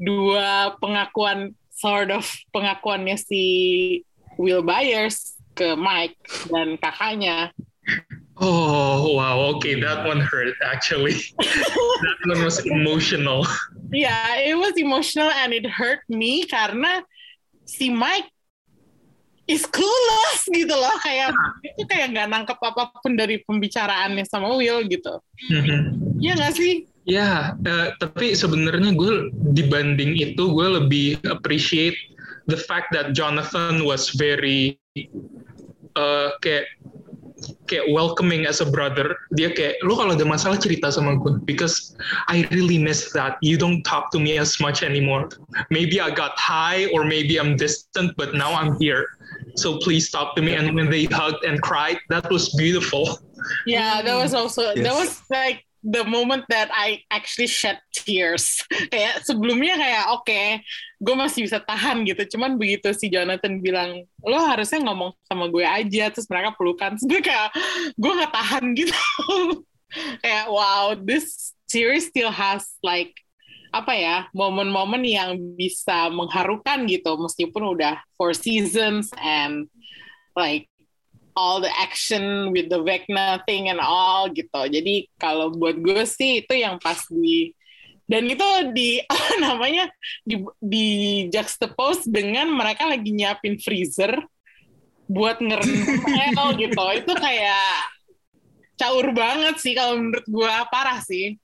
dua 0.00 0.74
pengakuan 0.80 1.54
sort 1.70 2.12
of 2.12 2.24
pengakuannya 2.52 3.16
si 3.16 3.44
Will 4.40 4.64
Byers 4.64 5.40
ke 5.52 5.76
Mike 5.76 6.16
dan 6.48 6.80
kakaknya. 6.80 7.52
Oh 8.40 9.12
wow, 9.20 9.52
okay, 9.56 9.76
that 9.84 10.08
one 10.08 10.20
hurt 10.20 10.56
actually. 10.64 11.12
that 11.38 12.18
one 12.24 12.40
was 12.40 12.64
emotional. 12.64 13.44
Yeah, 13.92 14.40
it 14.40 14.56
was 14.56 14.72
emotional 14.80 15.28
and 15.28 15.52
it 15.52 15.68
hurt 15.68 16.00
me 16.08 16.48
karena 16.48 17.04
si 17.68 17.92
Mike 17.92 18.32
is 19.44 19.68
clueless 19.68 20.46
gitu 20.48 20.72
loh 20.72 20.96
kayak 21.04 21.36
itu 21.66 21.84
kayak 21.84 22.16
nggak 22.16 22.28
nangkep 22.32 22.58
apa 22.64 22.94
pun 23.02 23.12
dari 23.18 23.44
pembicaraannya 23.44 24.24
sama 24.24 24.56
Will 24.56 24.88
gitu. 24.88 25.20
Mhm. 25.52 25.80
Iya 26.22 26.32
nggak 26.40 26.54
sih? 26.56 26.72
Ya, 27.04 27.58
eh, 27.60 27.88
tapi 28.00 28.32
sebenarnya 28.32 28.94
gue 28.94 29.28
dibanding 29.52 30.16
itu 30.16 30.48
gue 30.48 30.68
lebih 30.80 31.20
appreciate 31.28 31.96
the 32.46 32.56
fact 32.56 32.94
that 32.94 33.12
Jonathan 33.12 33.84
was 33.84 34.14
very 34.14 34.78
eh, 35.92 36.30
kayak 36.40 36.64
kayak 37.66 37.88
welcoming 37.90 38.46
as 38.46 38.60
a 38.60 38.68
brother. 38.68 39.16
Dia 39.36 39.50
kayak 39.54 39.80
lu 39.86 39.96
kalau 39.96 40.16
ada 40.16 40.26
masalah 40.26 40.60
cerita 40.60 40.92
sama 40.92 41.16
gue 41.20 41.40
because 41.46 41.96
I 42.28 42.48
really 42.52 42.76
miss 42.76 43.12
that. 43.16 43.38
You 43.40 43.56
don't 43.56 43.82
talk 43.82 44.10
to 44.12 44.18
me 44.20 44.36
as 44.36 44.58
much 44.60 44.82
anymore. 44.82 45.28
Maybe 45.70 46.00
I 46.00 46.10
got 46.10 46.36
high 46.36 46.90
or 46.92 47.04
maybe 47.04 47.38
I'm 47.38 47.56
distant, 47.56 48.16
but 48.16 48.34
now 48.34 48.52
I'm 48.52 48.76
here. 48.76 49.16
So 49.56 49.78
please 49.80 50.10
talk 50.10 50.36
to 50.36 50.42
me. 50.42 50.54
And 50.54 50.74
when 50.74 50.90
they 50.90 51.06
hugged 51.08 51.44
and 51.44 51.60
cried, 51.62 51.98
that 52.10 52.28
was 52.28 52.52
beautiful. 52.54 53.18
Yeah, 53.64 54.02
that 54.02 54.16
was 54.16 54.34
also 54.34 54.74
that 54.74 54.94
was 54.94 55.22
like 55.30 55.64
the 55.80 56.04
moment 56.04 56.44
that 56.52 56.68
I 56.72 57.04
actually 57.08 57.48
shed 57.48 57.80
tears. 57.92 58.64
kayak 58.92 59.24
sebelumnya 59.24 59.76
kayak 59.80 60.04
oke, 60.12 60.40
gue 61.00 61.14
masih 61.16 61.48
bisa 61.48 61.58
tahan 61.60 62.04
gitu. 62.04 62.36
Cuman 62.36 62.60
begitu 62.60 62.92
si 62.92 63.08
Jonathan 63.08 63.60
bilang 63.64 64.04
lo 64.20 64.38
harusnya 64.44 64.84
ngomong 64.84 65.16
sama 65.24 65.48
gue 65.48 65.64
aja, 65.64 66.12
terus 66.12 66.28
mereka 66.28 66.52
pelukan, 66.56 66.96
terus 66.96 67.06
gue 67.08 67.20
kayak 67.24 67.48
gue 67.96 68.12
nggak 68.12 68.34
tahan 68.34 68.64
gitu. 68.78 68.98
kayak 70.22 70.46
wow, 70.46 70.94
this 70.94 71.56
series 71.66 72.06
still 72.08 72.30
has 72.30 72.66
like 72.84 73.16
apa 73.70 73.94
ya 73.94 74.16
momen-momen 74.34 75.06
yang 75.06 75.38
bisa 75.54 76.10
mengharukan 76.10 76.90
gitu 76.90 77.14
meskipun 77.14 77.78
udah 77.78 78.02
four 78.18 78.34
seasons 78.34 79.14
and 79.22 79.70
like 80.34 80.66
all 81.40 81.64
the 81.64 81.72
action 81.72 82.52
with 82.52 82.68
the 82.68 82.76
Vecna 82.84 83.40
thing 83.48 83.72
and 83.72 83.80
all 83.80 84.28
gitu. 84.28 84.68
Jadi 84.68 85.08
kalau 85.16 85.48
buat 85.56 85.80
gue 85.80 86.04
sih 86.04 86.44
itu 86.44 86.52
yang 86.52 86.76
pas 86.76 87.00
di 87.08 87.56
dan 88.04 88.28
itu 88.28 88.44
di 88.76 89.00
apa 89.12 89.40
namanya 89.40 89.88
di, 90.20 90.44
di 90.60 90.88
juxtapose 91.32 92.04
dengan 92.04 92.52
mereka 92.52 92.84
lagi 92.84 93.08
nyiapin 93.16 93.56
freezer 93.56 94.20
buat 95.08 95.40
ngerendam 95.40 96.04
El 96.04 96.48
gitu. 96.68 96.84
Itu 97.00 97.12
kayak 97.16 97.72
caur 98.76 99.06
banget 99.16 99.56
sih 99.56 99.72
kalau 99.72 99.96
menurut 99.96 100.26
gue 100.28 100.52
parah 100.68 101.00
sih. 101.00 101.40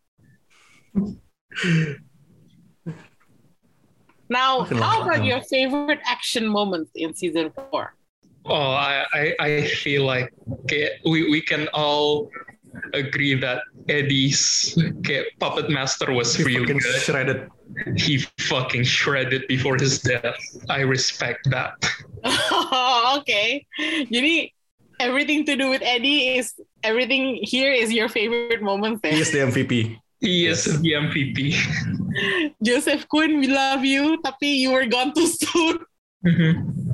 Now, 4.26 4.67
how 4.67 5.07
about 5.07 5.23
your 5.23 5.38
favorite 5.47 6.03
action 6.03 6.50
moments 6.50 6.91
in 6.99 7.15
season 7.15 7.55
four? 7.55 7.95
Oh, 8.49 8.71
I, 8.73 9.05
I, 9.12 9.25
I 9.41 9.50
feel 9.67 10.05
like 10.07 10.31
kayak 10.71 11.03
we, 11.05 11.29
we 11.31 11.41
can 11.43 11.67
all 11.75 12.31
agree 12.95 13.35
that 13.35 13.62
Eddie's 13.88 14.75
kayak 15.03 15.35
puppet 15.38 15.71
master 15.71 16.12
was 16.15 16.38
really 16.38 16.62
fucking 16.67 16.79
good. 16.79 17.00
shredded 17.03 17.41
He 17.99 18.23
fucking 18.38 18.85
shredded 18.87 19.43
before 19.50 19.75
his 19.76 19.99
death. 19.99 20.38
I 20.71 20.81
respect 20.87 21.50
that. 21.50 21.75
Oh, 22.23 23.17
okay. 23.21 23.67
Jadi 24.07 24.55
everything 25.03 25.45
to 25.50 25.57
do 25.59 25.69
with 25.69 25.83
Eddie 25.83 26.38
is 26.38 26.55
everything 26.87 27.43
here 27.43 27.73
is 27.75 27.91
your 27.93 28.09
favorite 28.09 28.62
moment 28.62 29.03
he 29.03 29.11
there. 29.11 29.19
is 29.21 29.31
the 29.35 29.43
MVP 29.43 29.99
He 30.23 30.47
is 30.49 30.65
Yes. 30.65 30.81
the 30.81 30.93
MVP. 30.97 31.53
Joseph 32.65 33.05
Quinn, 33.12 33.37
we 33.37 33.49
love 33.53 33.85
you, 33.85 34.17
tapi 34.25 34.49
you 34.65 34.73
were 34.73 34.88
gone 34.88 35.12
too 35.12 35.29
soon. 35.29 35.76
Mhm. 36.25 36.86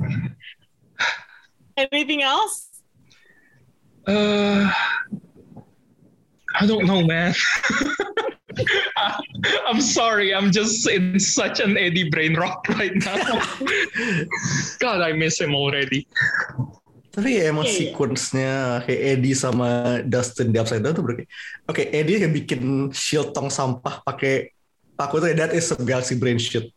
Anything 1.77 2.21
else? 2.21 2.69
Uh, 4.05 4.69
I 6.53 6.65
don't 6.67 6.85
know, 6.85 7.01
man. 7.01 7.33
I'm 9.65 9.81
sorry. 9.81 10.35
I'm 10.35 10.51
just 10.51 10.85
in 10.87 11.19
such 11.19 11.59
an 11.59 11.77
Eddie 11.77 12.09
brain 12.09 12.35
rock 12.35 12.67
right 12.69 12.93
now. 12.93 13.17
God, 14.79 15.01
I 15.01 15.13
miss 15.13 15.41
him 15.41 15.55
already. 15.55 16.05
Tapi 17.13 17.37
ya 17.37 17.53
emang 17.53 17.69
Iya, 17.69 17.73
iya. 17.73 17.77
sequence-nya 17.77 18.53
kayak 18.89 19.01
Eddie 19.17 19.37
sama 19.37 20.01
Dustin 20.01 20.49
di 20.49 20.57
Upside 20.57 20.81
Down 20.81 20.97
tuh 20.97 21.05
berarti. 21.05 21.29
Oke, 21.69 21.93
Eddie 21.93 22.17
kayak 22.25 22.33
bikin 22.33 22.89
shield 22.89 23.37
tong 23.37 23.53
sampah 23.53 24.01
pakai 24.01 24.49
paku 24.97 25.21
itu 25.21 25.37
that 25.37 25.53
is 25.53 25.69
a 25.69 25.77
galaxy 25.77 26.17
brain 26.17 26.41
shit. 26.41 26.73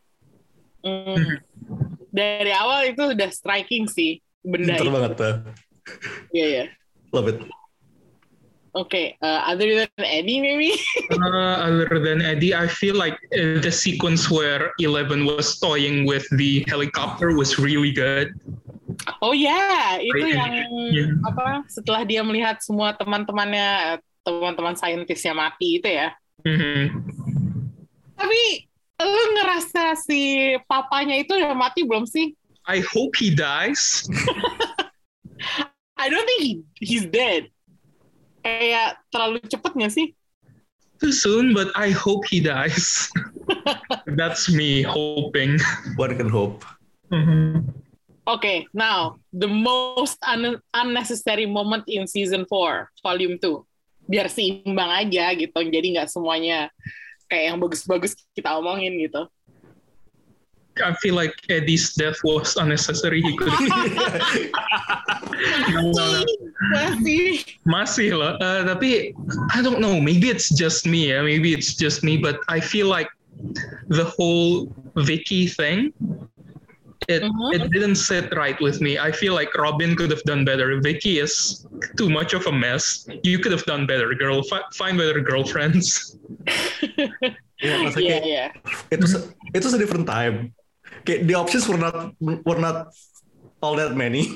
Hmm. 0.85 1.41
Dari 2.13 2.53
awal 2.53 2.93
itu 2.93 3.17
udah 3.17 3.29
striking 3.33 3.89
sih 3.89 4.21
benda 4.47 4.79
Pinter 4.79 4.87
itu. 4.87 4.95
banget 4.95 5.13
tuh. 5.19 5.35
Iya 6.31 6.47
ya. 6.47 6.65
Love 7.11 7.29
it. 7.35 7.39
Oke, 8.77 9.17
uh, 9.25 9.41
other 9.49 9.73
than 9.73 9.89
Eddie 10.05 10.37
maybe? 10.37 10.77
Uh, 11.17 11.57
other 11.65 11.97
than 11.97 12.21
Eddie, 12.21 12.53
I 12.53 12.69
feel 12.69 12.93
like 12.93 13.17
uh, 13.33 13.57
the 13.65 13.73
sequence 13.73 14.29
where 14.29 14.69
Eleven 14.85 15.25
was 15.25 15.57
toying 15.57 16.05
with 16.05 16.29
the 16.37 16.61
helicopter 16.69 17.33
was 17.33 17.57
really 17.57 17.89
good. 17.89 18.37
Oh 19.25 19.33
ya, 19.33 19.97
itu 19.97 20.13
Right. 20.29 20.37
yang 20.37 20.53
Yeah. 20.93 21.11
apa? 21.25 21.65
Setelah 21.73 22.05
dia 22.05 22.21
melihat 22.21 22.61
semua 22.61 22.93
teman-temannya, 22.93 23.97
teman-teman 24.21 24.77
saintisnya 24.77 25.33
mati 25.33 25.81
itu 25.81 25.89
ya. 25.89 26.13
Mhm. 26.45 27.01
Tapi 28.17 28.41
lu 29.01 29.23
ngerasa 29.41 29.97
si 29.97 30.53
papanya 30.69 31.17
itu 31.17 31.33
udah 31.33 31.57
mati 31.57 31.81
belum 31.81 32.05
sih? 32.05 32.37
I 32.67 32.83
hope 32.83 33.15
he 33.15 33.31
dies. 33.31 34.03
I 35.97 36.11
don't 36.11 36.27
think 36.27 36.43
he, 36.43 36.53
he's 36.83 37.07
dead. 37.07 37.49
Kayak 38.43 38.99
terlalu 39.11 39.43
cepet 39.47 39.73
gak 39.75 39.93
sih? 39.95 40.13
Too 40.99 41.13
soon, 41.15 41.55
but 41.55 41.71
I 41.79 41.95
hope 41.95 42.27
he 42.27 42.43
dies. 42.43 43.07
That's 44.19 44.51
me 44.51 44.83
hoping. 44.83 45.63
One 45.95 46.15
can 46.19 46.29
hope. 46.31 46.67
Mhm. 47.13 47.71
Okay, 48.27 48.67
now 48.75 49.23
the 49.31 49.47
most 49.47 50.19
un- 50.27 50.59
unnecessary 50.75 51.47
moment 51.47 51.87
in 51.87 52.11
season 52.11 52.43
4, 52.51 52.91
volume 52.99 53.39
2. 53.39 53.63
Biar 54.11 54.27
seimbang 54.27 54.91
aja 54.91 55.31
gitu, 55.39 55.55
jadi 55.63 55.87
nggak 55.95 56.11
semuanya 56.11 56.71
kayak 57.31 57.55
yang 57.55 57.59
bagus-bagus 57.63 58.19
kita 58.35 58.59
omongin 58.59 58.99
gitu. 58.99 59.31
I 60.85 60.93
feel 61.01 61.15
like 61.15 61.33
Eddie's 61.49 61.95
death 61.95 62.17
was 62.25 62.57
unnecessary. 62.57 63.23
He 63.23 63.37
could. 63.37 63.53
Masih. 66.73 67.45
Masih 67.67 68.09
loh. 68.17 68.37
Uh, 68.41 68.65
tapi 68.67 69.13
I 69.53 69.59
don't 69.63 69.81
know. 69.81 70.01
Maybe 70.01 70.29
it's 70.29 70.49
just 70.53 70.87
me. 70.87 71.11
Yeah? 71.13 71.23
Maybe 71.23 71.53
it's 71.53 71.75
just 71.75 72.03
me. 72.03 72.17
But 72.17 72.41
I 72.49 72.61
feel 72.61 72.89
like 72.89 73.09
the 73.89 74.05
whole 74.05 74.73
Vicky 74.97 75.47
thing. 75.47 75.93
It 77.07 77.23
Mhm. 77.23 77.55
it 77.55 77.71
didn't 77.71 78.03
sit 78.03 78.35
right 78.35 78.59
with 78.59 78.83
me. 78.83 78.99
I 78.99 79.15
feel 79.15 79.31
like 79.31 79.55
Robin 79.55 79.95
could 79.95 80.11
have 80.11 80.25
done 80.27 80.43
better. 80.43 80.75
Vicky 80.83 81.23
is 81.23 81.63
too 81.95 82.11
much 82.11 82.35
of 82.35 82.43
a 82.51 82.55
mess. 82.55 83.07
You 83.23 83.39
could 83.39 83.55
have 83.55 83.63
done 83.63 83.87
better, 83.87 84.11
girl. 84.19 84.43
Fi- 84.43 84.67
find 84.75 84.99
better 84.99 85.23
girlfriends. 85.23 86.19
Ya, 87.63 87.79
maksudnya 87.81 88.21
Iya, 88.21 88.21
kayak 88.21 88.23
iya. 88.27 88.45
itu 88.91 89.07
se- 89.07 89.33
itu 89.55 89.65
a 89.71 89.79
different 89.79 90.05
time. 90.05 90.51
Kayak 91.05 91.27
the 91.27 91.35
options 91.35 91.69
were 91.69 91.79
not 91.79 92.15
were 92.21 92.59
not 92.59 92.93
all 93.63 93.77
that 93.77 93.95
many, 93.97 94.31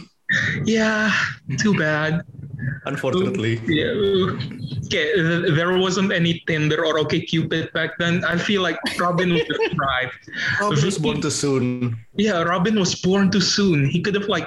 Yeah, 0.64 1.10
too 1.58 1.74
bad. 1.74 2.22
unfortunately. 2.86 3.58
Yeah. 3.66 3.92
Okay, 4.86 5.14
th- 5.16 5.54
there 5.56 5.72
wasn't 5.78 6.12
any 6.12 6.42
Tinder 6.46 6.84
or 6.86 6.98
OK 6.98 7.20
Cupid 7.26 7.72
back 7.72 7.98
then. 7.98 8.24
I 8.24 8.36
feel 8.38 8.62
like 8.62 8.78
Robin 8.98 9.30
would 9.32 9.46
have 9.48 9.72
thrived. 9.74 10.18
Robin 10.60 10.84
was 10.84 10.98
born 10.98 11.20
too 11.20 11.30
soon. 11.30 11.96
Yeah, 12.16 12.42
Robin 12.42 12.78
was 12.78 12.94
born 12.94 13.30
too 13.30 13.40
soon. 13.40 13.86
He 13.88 14.00
could 14.00 14.14
have 14.14 14.28
like 14.28 14.46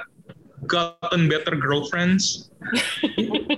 gotten 0.66 1.28
better 1.28 1.56
girlfriends. 1.56 2.50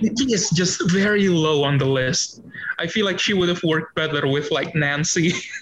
Nikki 0.03 0.33
is 0.35 0.49
just 0.51 0.83
very 0.91 1.29
low 1.29 1.63
on 1.63 1.77
the 1.77 1.85
list. 1.87 2.41
I 2.79 2.85
feel 2.87 3.05
like 3.05 3.19
she 3.19 3.33
would 3.33 3.49
have 3.49 3.63
worked 3.63 3.95
better 3.95 4.27
with 4.27 4.51
like 4.51 4.75
Nancy. 4.75 5.33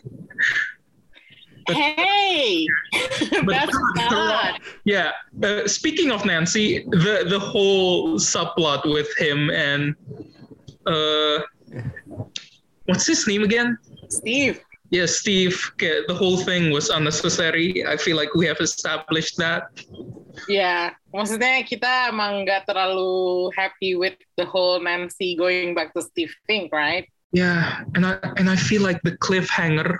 Hey, 1.67 2.67
that's 3.45 3.77
not. 3.95 4.61
yeah. 4.83 5.11
Uh, 5.41 5.67
speaking 5.67 6.11
of 6.11 6.25
Nancy, 6.25 6.85
the 6.91 7.25
the 7.27 7.39
whole 7.39 8.15
subplot 8.21 8.85
with 8.85 9.09
him 9.17 9.49
and 9.49 9.95
uh, 10.85 11.41
what's 12.85 13.07
his 13.07 13.25
name 13.27 13.43
again? 13.43 13.77
Steve. 14.09 14.61
Yeah, 14.91 15.07
Steve. 15.07 15.57
The 15.79 16.13
whole 16.13 16.37
thing 16.37 16.69
was 16.71 16.89
unnecessary. 16.89 17.85
I 17.85 17.97
feel 17.97 18.15
like 18.15 18.33
we 18.35 18.45
have 18.45 18.61
established 18.61 19.37
that. 19.41 19.73
Ya, 20.45 20.93
maksudnya 21.09 21.65
kita 21.65 22.13
emang 22.13 22.45
nggak 22.45 22.69
terlalu 22.69 23.49
happy 23.57 23.97
with 23.97 24.13
the 24.37 24.45
whole 24.45 24.77
Nancy 24.77 25.33
going 25.33 25.73
back 25.73 25.95
to 25.97 26.05
Steve 26.05 26.31
thing, 26.45 26.69
right? 26.69 27.09
Yeah, 27.31 27.83
and 27.95 28.05
I 28.05 28.17
and 28.37 28.49
I 28.49 28.55
feel 28.55 28.81
like 28.81 29.01
the 29.03 29.17
cliffhanger, 29.17 29.97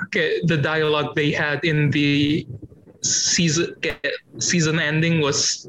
the 0.48 0.58
dialogue 0.58 1.16
they 1.16 1.32
had 1.32 1.64
in 1.66 1.92
the 1.92 2.48
season 3.02 3.76
season 4.40 4.80
ending 4.80 5.22
was 5.22 5.68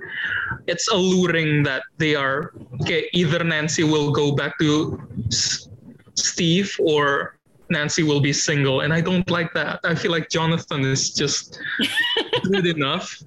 it's 0.67 0.89
alluring 0.89 1.63
that 1.65 1.83
they 1.99 2.15
are 2.15 2.53
okay, 2.83 3.09
either 3.13 3.43
Nancy 3.45 3.85
will 3.85 4.11
go 4.11 4.35
back 4.35 4.59
to 4.59 5.01
S- 5.29 5.69
Steve 6.15 6.75
or 6.79 7.37
Nancy 7.69 8.03
will 8.03 8.21
be 8.21 8.33
single, 8.33 8.83
and 8.83 8.93
I 8.93 9.01
don't 9.01 9.29
like 9.29 9.53
that. 9.55 9.81
I 9.85 9.95
feel 9.95 10.13
like 10.13 10.31
Jonathan 10.31 10.85
is 10.85 11.11
just 11.11 11.59
good 12.45 12.67
enough. 12.67 13.23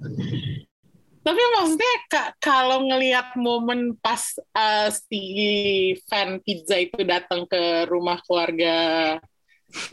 Tapi 1.29 1.43
maksudnya 1.61 1.95
ka- 2.09 2.33
kalau 2.41 2.89
ngelihat 2.89 3.37
momen 3.37 3.93
pas 4.01 4.33
uh, 4.57 4.89
si 4.89 5.93
fan 6.09 6.41
pizza 6.41 6.73
itu 6.81 7.05
datang 7.05 7.45
ke 7.45 7.85
rumah 7.85 8.17
keluarga 8.25 8.73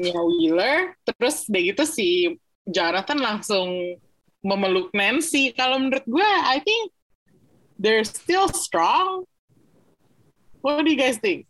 Wheeler, 0.00 0.97
terus 1.05 1.45
udah 1.45 1.61
gitu 1.61 1.85
si 1.85 2.09
Jonathan 2.64 3.21
langsung 3.21 4.00
memeluk 4.40 4.88
Nancy. 4.97 5.52
Kalau 5.52 5.76
menurut 5.76 6.09
gue, 6.09 6.31
I 6.49 6.57
think 6.64 6.88
they're 7.76 8.09
still 8.09 8.49
strong. 8.57 9.28
What 10.64 10.81
do 10.81 10.88
you 10.88 10.97
guys 10.97 11.21
think? 11.21 11.45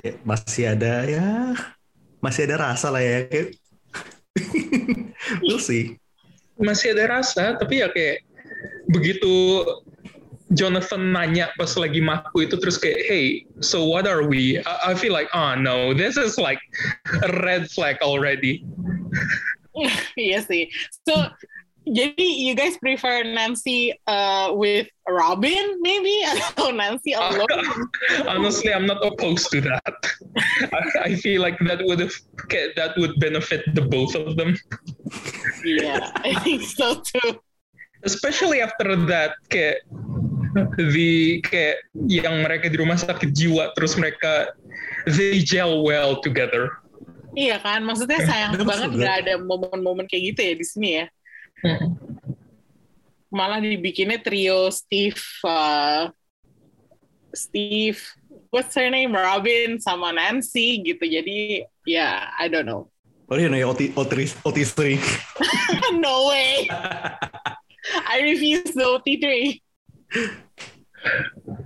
Ya, 0.00 0.16
masih 0.24 0.72
ada 0.72 1.04
ya, 1.04 1.52
masih 2.24 2.48
ada 2.48 2.72
rasa 2.72 2.88
lah 2.88 3.04
ya. 3.04 3.28
Kayak 3.28 3.52
we'll 5.44 5.60
see. 5.60 6.00
masih 6.60 6.92
ada 6.92 7.20
rasa 7.20 7.56
tapi 7.56 7.80
ya 7.80 7.88
kayak 7.88 8.20
begitu 8.90 9.64
Jonathan 10.50 11.14
nanya 11.14 11.54
pas 11.54 11.70
lagi 11.78 12.02
maku 12.02 12.42
itu 12.42 12.58
terus 12.58 12.74
kayak 12.74 12.98
hey 13.06 13.46
so 13.62 13.86
what 13.86 14.02
are 14.02 14.26
we 14.26 14.58
I, 14.66 14.90
I 14.90 14.98
feel 14.98 15.14
like 15.14 15.30
oh 15.30 15.54
no 15.54 15.94
this 15.94 16.18
is 16.18 16.34
like 16.42 16.58
a 17.22 17.30
red 17.46 17.70
flag 17.70 18.02
already 18.02 18.66
iya 20.18 20.42
sih. 20.44 20.68
So, 21.06 21.14
jadi 21.88 22.20
you 22.20 22.52
guys 22.52 22.76
prefer 22.76 23.24
Nancy 23.24 23.96
uh, 24.06 24.52
with 24.52 24.86
Robin 25.08 25.80
maybe 25.80 26.22
atau 26.32 26.70
Nancy 26.70 27.16
alone? 27.16 27.88
honestly 28.30 28.70
I'm 28.70 28.86
not 28.86 29.00
opposed 29.02 29.48
to 29.56 29.64
that 29.64 29.96
I, 30.70 31.10
I 31.10 31.16
feel 31.16 31.40
like 31.40 31.56
that 31.66 31.82
would 31.82 31.98
have 31.98 32.14
that 32.76 32.94
would 33.00 33.16
benefit 33.18 33.64
the 33.74 33.82
both 33.82 34.14
of 34.14 34.36
them 34.36 34.54
yeah, 35.64 36.12
I 36.22 36.36
think 36.44 36.62
so 36.62 37.00
too. 37.00 37.40
Especially 38.06 38.64
after 38.64 38.96
that 39.08 39.36
kayak 39.52 39.84
the 40.92 41.38
kayak 41.46 41.78
yang 42.10 42.42
mereka 42.42 42.66
di 42.66 42.76
rumah 42.80 42.98
sakit 42.98 43.30
jiwa 43.30 43.70
terus 43.78 43.94
mereka 43.94 44.50
they 45.06 45.38
gel 45.40 45.84
well 45.86 46.18
together 46.20 46.80
Iya 47.30 47.62
kan, 47.62 47.86
maksudnya 47.86 48.26
sayang 48.26 48.58
That 48.58 48.66
was 48.66 48.70
banget 48.74 48.90
nggak 48.98 49.16
ada 49.22 49.34
momen-momen 49.38 50.10
kayak 50.10 50.34
gitu 50.34 50.40
ya 50.42 50.54
di 50.58 50.66
sini 50.66 50.88
ya. 50.98 51.06
Malah 53.30 53.62
dibikinnya 53.62 54.18
trio 54.18 54.66
Steve, 54.74 55.22
uh, 55.46 56.10
Steve, 57.30 58.02
what's 58.50 58.74
her 58.74 58.90
name, 58.90 59.14
Robin 59.14 59.78
sama 59.78 60.10
Nancy 60.10 60.82
gitu. 60.82 61.06
Jadi 61.06 61.62
ya, 61.86 62.34
I 62.34 62.50
don't 62.50 62.66
know. 62.66 62.90
Oh 63.30 63.38
iya, 63.38 63.46
no, 63.46 63.54
ya 63.54 63.70
OT, 63.70 63.94
OT, 63.94 64.26
OT3. 64.42 64.98
no 66.02 66.34
way. 66.34 66.66
I 68.08 68.22
refuse 68.24 68.72
the 68.72 68.84
OT3. 68.84 69.26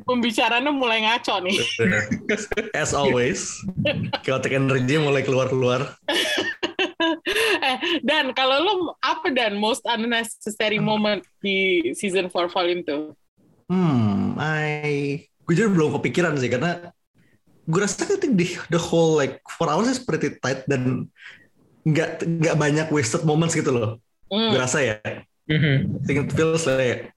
Pembicaranya 0.07 0.71
mulai 0.71 1.03
ngaco 1.03 1.43
nih. 1.43 1.59
As 2.83 2.95
always, 2.95 3.51
chaotic 4.23 4.55
energy 4.55 4.95
mulai 5.01 5.27
keluar-keluar. 5.27 5.99
eh, 7.69 7.79
Dan 8.07 8.31
kalau 8.37 8.63
lo 8.63 8.73
apa 9.03 9.35
dan 9.35 9.59
most 9.59 9.83
unnecessary 9.91 10.79
moment 10.79 11.27
di 11.43 11.91
season 11.99 12.31
4 12.31 12.55
volume 12.55 12.83
2? 12.87 13.11
Hmm, 13.73 14.39
I... 14.39 15.27
Gue 15.45 15.61
juga 15.61 15.77
belum 15.77 16.01
kepikiran 16.01 16.41
sih, 16.41 16.49
karena 16.49 16.95
gue 17.69 17.81
rasa 17.81 18.05
I 18.09 18.17
think 18.21 18.37
the, 18.41 18.81
whole 18.81 19.17
like 19.17 19.41
four 19.57 19.69
hours 19.69 19.89
is 19.89 20.01
pretty 20.01 20.37
tight 20.41 20.65
dan 20.69 21.09
nggak 21.85 22.25
nggak 22.25 22.57
banyak 22.57 22.87
wasted 22.89 23.29
moments 23.29 23.53
gitu 23.57 23.73
loh. 23.73 24.01
Hmm. 24.33 24.53
Gue 24.53 24.61
rasa 24.61 24.79
ya. 24.81 24.97
Mhm. 25.49 26.05
Think 26.09 26.19
it 26.25 26.31
feels 26.33 26.65
like 26.65 27.13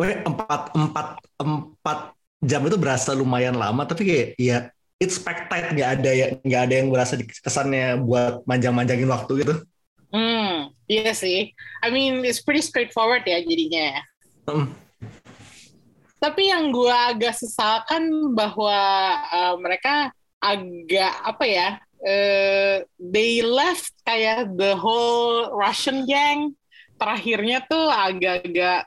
Weh, 0.00 0.16
empat, 0.24 0.72
empat, 0.72 1.20
empat 1.36 2.16
jam 2.40 2.64
itu 2.64 2.80
berasa 2.80 3.12
lumayan 3.12 3.52
lama, 3.52 3.84
tapi 3.84 4.08
kayak 4.08 4.28
ya 4.40 4.58
it's 4.96 5.20
packed 5.20 5.52
tight, 5.52 5.76
nggak 5.76 6.00
ada 6.00 6.10
ya, 6.16 6.26
nggak 6.40 6.62
ada 6.64 6.74
yang 6.80 6.88
berasa 6.88 7.20
kesannya 7.20 8.00
buat 8.00 8.40
manjang-manjangin 8.48 9.12
waktu 9.12 9.44
gitu. 9.44 9.54
Hmm, 10.08 10.72
iya 10.88 11.12
sih. 11.12 11.52
I 11.84 11.92
mean, 11.92 12.24
it's 12.24 12.40
pretty 12.40 12.64
straightforward 12.64 13.28
ya 13.28 13.44
jadinya. 13.44 14.00
ya. 14.00 14.00
Hmm. 14.48 14.72
Tapi 16.16 16.48
yang 16.48 16.72
gue 16.72 16.96
agak 16.96 17.36
sesalkan 17.36 18.32
bahwa 18.32 18.80
uh, 19.28 19.54
mereka 19.60 20.16
agak 20.40 21.12
apa 21.28 21.44
ya? 21.44 21.68
eh, 22.00 22.84
they 22.96 23.44
left 23.44 23.92
kayak 24.08 24.56
the 24.56 24.72
whole 24.76 25.52
Russian 25.52 26.08
gang 26.08 26.56
terakhirnya 27.00 27.64
tuh 27.64 27.88
agak-agak 27.88 28.84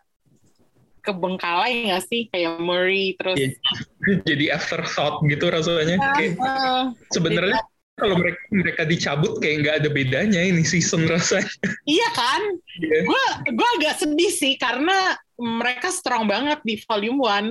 kebengkalai 1.03 1.91
nggak 1.91 2.03
sih? 2.07 2.29
Kayak 2.31 2.61
Murray 2.61 3.17
terus 3.19 3.37
Iya. 3.41 3.49
jadi 4.29 4.45
afterthought 4.55 5.25
gitu 5.27 5.49
rasanya. 5.51 5.97
Kayak 6.15 6.37
Eh, 6.39 6.83
sebenarnya 7.11 7.59
kalau 7.93 8.17
mereka 8.17 8.41
mereka 8.49 8.83
dicabut 8.89 9.37
kayak 9.37 9.55
nggak 9.65 9.75
ada 9.83 9.89
bedanya 9.89 10.41
ini 10.41 10.63
season 10.65 11.05
rasanya. 11.05 11.49
Iya 11.85 12.09
kan? 12.15 12.41
Gue 12.79 13.23
gue 13.53 13.69
agak 13.81 14.01
sedih 14.01 14.31
sih 14.33 14.53
karena 14.57 15.17
mereka 15.37 15.91
strong 15.91 16.25
banget 16.29 16.61
di 16.63 16.77
volume 16.85 17.19
one. 17.19 17.49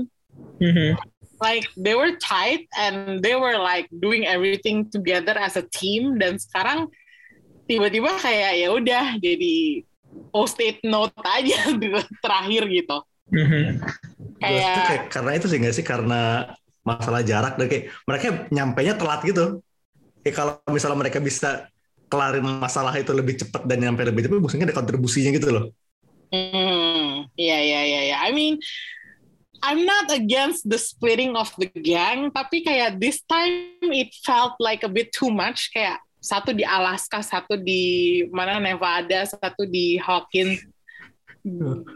Mhm. 0.62 0.96
like 1.42 1.66
they 1.74 1.98
were 1.98 2.14
tight 2.22 2.70
and 2.78 3.18
they 3.18 3.34
were 3.34 3.58
like 3.58 3.90
doing 3.98 4.22
everything 4.30 4.86
together 4.86 5.34
as 5.34 5.58
a 5.58 5.66
team. 5.74 6.14
Dan 6.14 6.38
sekarang 6.38 6.86
tiba-tiba 7.66 8.14
kayak 8.22 8.62
ya 8.62 8.68
udah 8.70 9.18
jadi 9.18 9.82
post 10.32 10.56
it 10.60 10.78
note 10.84 11.14
aja 11.22 11.70
di 11.80 11.88
terakhir 12.20 12.68
gitu 12.68 12.98
Mhm. 13.32 13.80
Gue 14.36 14.44
rasa 14.44 14.60
kayak 14.60 14.84
kayak 14.84 15.04
karena 15.08 15.30
itu 15.40 15.46
sih 15.48 15.56
nggak 15.56 15.72
sih 15.72 15.84
karena 15.88 16.52
masalah 16.84 17.24
jarak 17.24 17.56
dan 17.56 17.64
kayak 17.64 17.84
mereka 18.04 18.26
nyampainya 18.52 18.94
telat 19.00 19.24
gitu. 19.24 19.64
Kayak 20.20 20.36
kalau 20.36 20.52
misalnya 20.68 20.98
mereka 21.00 21.16
bisa 21.16 21.64
kelarin 22.12 22.44
masalah 22.44 22.92
itu 23.00 23.08
lebih 23.16 23.40
cepat 23.40 23.64
dan 23.64 23.80
nyampe 23.80 24.04
lebih 24.04 24.28
cepat 24.28 24.36
maksudnya 24.36 24.68
ada 24.68 24.76
kontribusinya 24.76 25.32
gitu 25.32 25.48
loh 25.48 25.72
Hmm, 26.32 27.28
iya 27.36 27.60
iya 27.60 27.80
iya 27.84 28.00
iya. 28.08 28.16
I 28.24 28.32
mean, 28.32 28.56
I'm 29.60 29.84
not 29.84 30.08
against 30.08 30.64
the 30.64 30.80
splitting 30.80 31.36
of 31.36 31.52
the 31.60 31.68
gang, 31.68 32.32
tapi 32.32 32.64
kayak 32.64 32.96
this 32.96 33.20
time 33.28 33.76
it 33.92 34.16
felt 34.24 34.56
like 34.56 34.80
a 34.80 34.88
bit 34.88 35.12
too 35.12 35.28
much. 35.28 35.68
Kayak 35.76 36.00
satu 36.22 36.54
di 36.54 36.62
Alaska, 36.62 37.18
satu 37.18 37.58
di 37.58 37.82
mana 38.30 38.62
Nevada, 38.62 39.26
satu 39.26 39.66
di 39.66 39.98
Hawkins. 39.98 40.62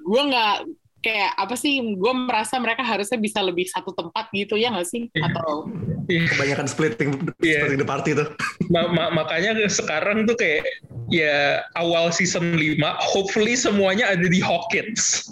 Gue 0.03 0.23
nggak 0.27 0.67
kayak 0.99 1.39
apa 1.39 1.55
sih? 1.55 1.79
Gue 1.95 2.11
merasa 2.11 2.59
mereka 2.59 2.83
harusnya 2.83 3.15
bisa 3.15 3.39
lebih 3.39 3.71
satu 3.71 3.95
tempat 3.95 4.27
gitu 4.35 4.59
ya 4.59 4.75
nggak 4.75 4.89
sih? 4.91 5.07
Atau 5.15 5.71
kebanyakan 6.11 6.67
splitting 6.67 7.11
Iya. 7.39 7.63
splitting 7.71 7.79
the 7.79 7.87
party 7.87 8.11
tuh 8.15 8.27
Ma- 8.75 8.91
ma- 8.91 9.15
makanya 9.15 9.55
sekarang 9.71 10.27
tuh 10.27 10.35
kayak 10.35 10.67
ya 11.07 11.63
awal 11.79 12.11
season 12.11 12.59
5 12.59 12.83
hopefully 12.99 13.55
semuanya 13.55 14.11
ada 14.11 14.27
di 14.27 14.43
Hawkins. 14.43 15.31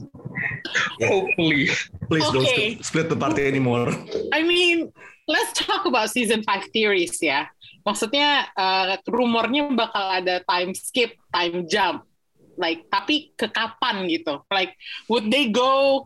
Hopefully. 1.03 1.71
please 2.07 2.27
don't 2.31 2.47
Okay. 2.47 2.79
split, 2.79 2.87
split 2.87 3.07
the 3.11 3.19
party 3.19 3.43
anymore 3.43 3.91
I 4.31 4.47
mean, 4.47 4.91
let's 5.27 5.51
talk 5.57 5.83
about 5.87 6.11
season 6.15 6.47
5 6.47 6.71
theories 6.71 7.19
ya. 7.19 7.51
Maksudnya 7.85 8.49
uh, 8.57 8.97
rumornya 9.05 9.69
bakal 9.77 10.25
ada 10.25 10.41
time 10.49 10.73
skip, 10.73 11.21
time 11.29 11.69
jump. 11.69 12.09
Like, 12.57 12.89
tapi 12.89 13.37
ke 13.37 13.51
kapan 13.53 14.09
gitu? 14.09 14.41
Like, 14.49 14.73
would 15.07 15.29
they 15.29 15.53
go 15.53 16.05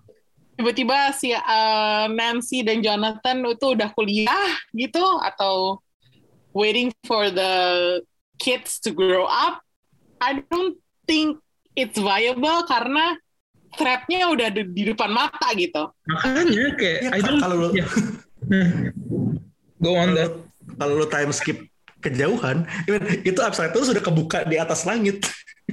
tiba-tiba 0.59 1.15
si 1.15 1.31
uh, 1.31 2.11
Nancy 2.11 2.67
dan 2.67 2.83
Jonathan 2.83 3.47
itu 3.47 3.79
udah 3.79 3.95
kuliah 3.95 4.59
gitu 4.75 5.05
atau 5.23 5.79
waiting 6.51 6.91
for 7.07 7.31
the 7.31 7.53
kids 8.43 8.83
to 8.83 8.91
grow 8.91 9.31
up? 9.31 9.63
I 10.19 10.43
don't 10.51 10.75
think 11.07 11.39
it's 11.79 11.95
viable 11.95 12.67
karena 12.67 13.15
threat-nya 13.79 14.35
udah 14.35 14.49
di, 14.51 14.67
di 14.67 14.83
depan 14.91 15.15
mata 15.15 15.55
gitu. 15.55 15.95
Makanya 16.11 16.75
kayak 16.75 16.99
Ya, 17.07 17.11
I 17.15 17.21
don't 17.23 17.39
kalau. 17.39 17.71
Hmm. 18.49 18.91
Go 19.79 19.95
on 19.95 20.19
that. 20.19 20.33
Kalau 20.79 20.95
lu 20.97 21.07
time 21.11 21.31
skip 21.35 21.59
kejauhan 21.99 22.63
itu 23.27 23.41
upside 23.43 23.75
itu 23.75 23.83
sudah 23.91 24.03
kebuka 24.03 24.47
di 24.47 24.55
atas 24.55 24.87
langit 24.87 25.27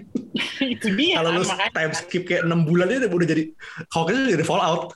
itu 0.74 0.88
dia 0.98 1.22
kalau 1.22 1.32
kan, 1.32 1.40
lu 1.40 1.46
makanya. 1.46 1.72
time 1.72 1.94
skip 1.94 2.24
kayak 2.26 2.44
enam 2.44 2.66
bulan 2.66 2.90
itu 2.90 3.06
udah 3.08 3.28
jadi 3.30 3.44
Hawkins 3.94 4.34
jadi 4.34 4.46
Fallout 4.46 4.92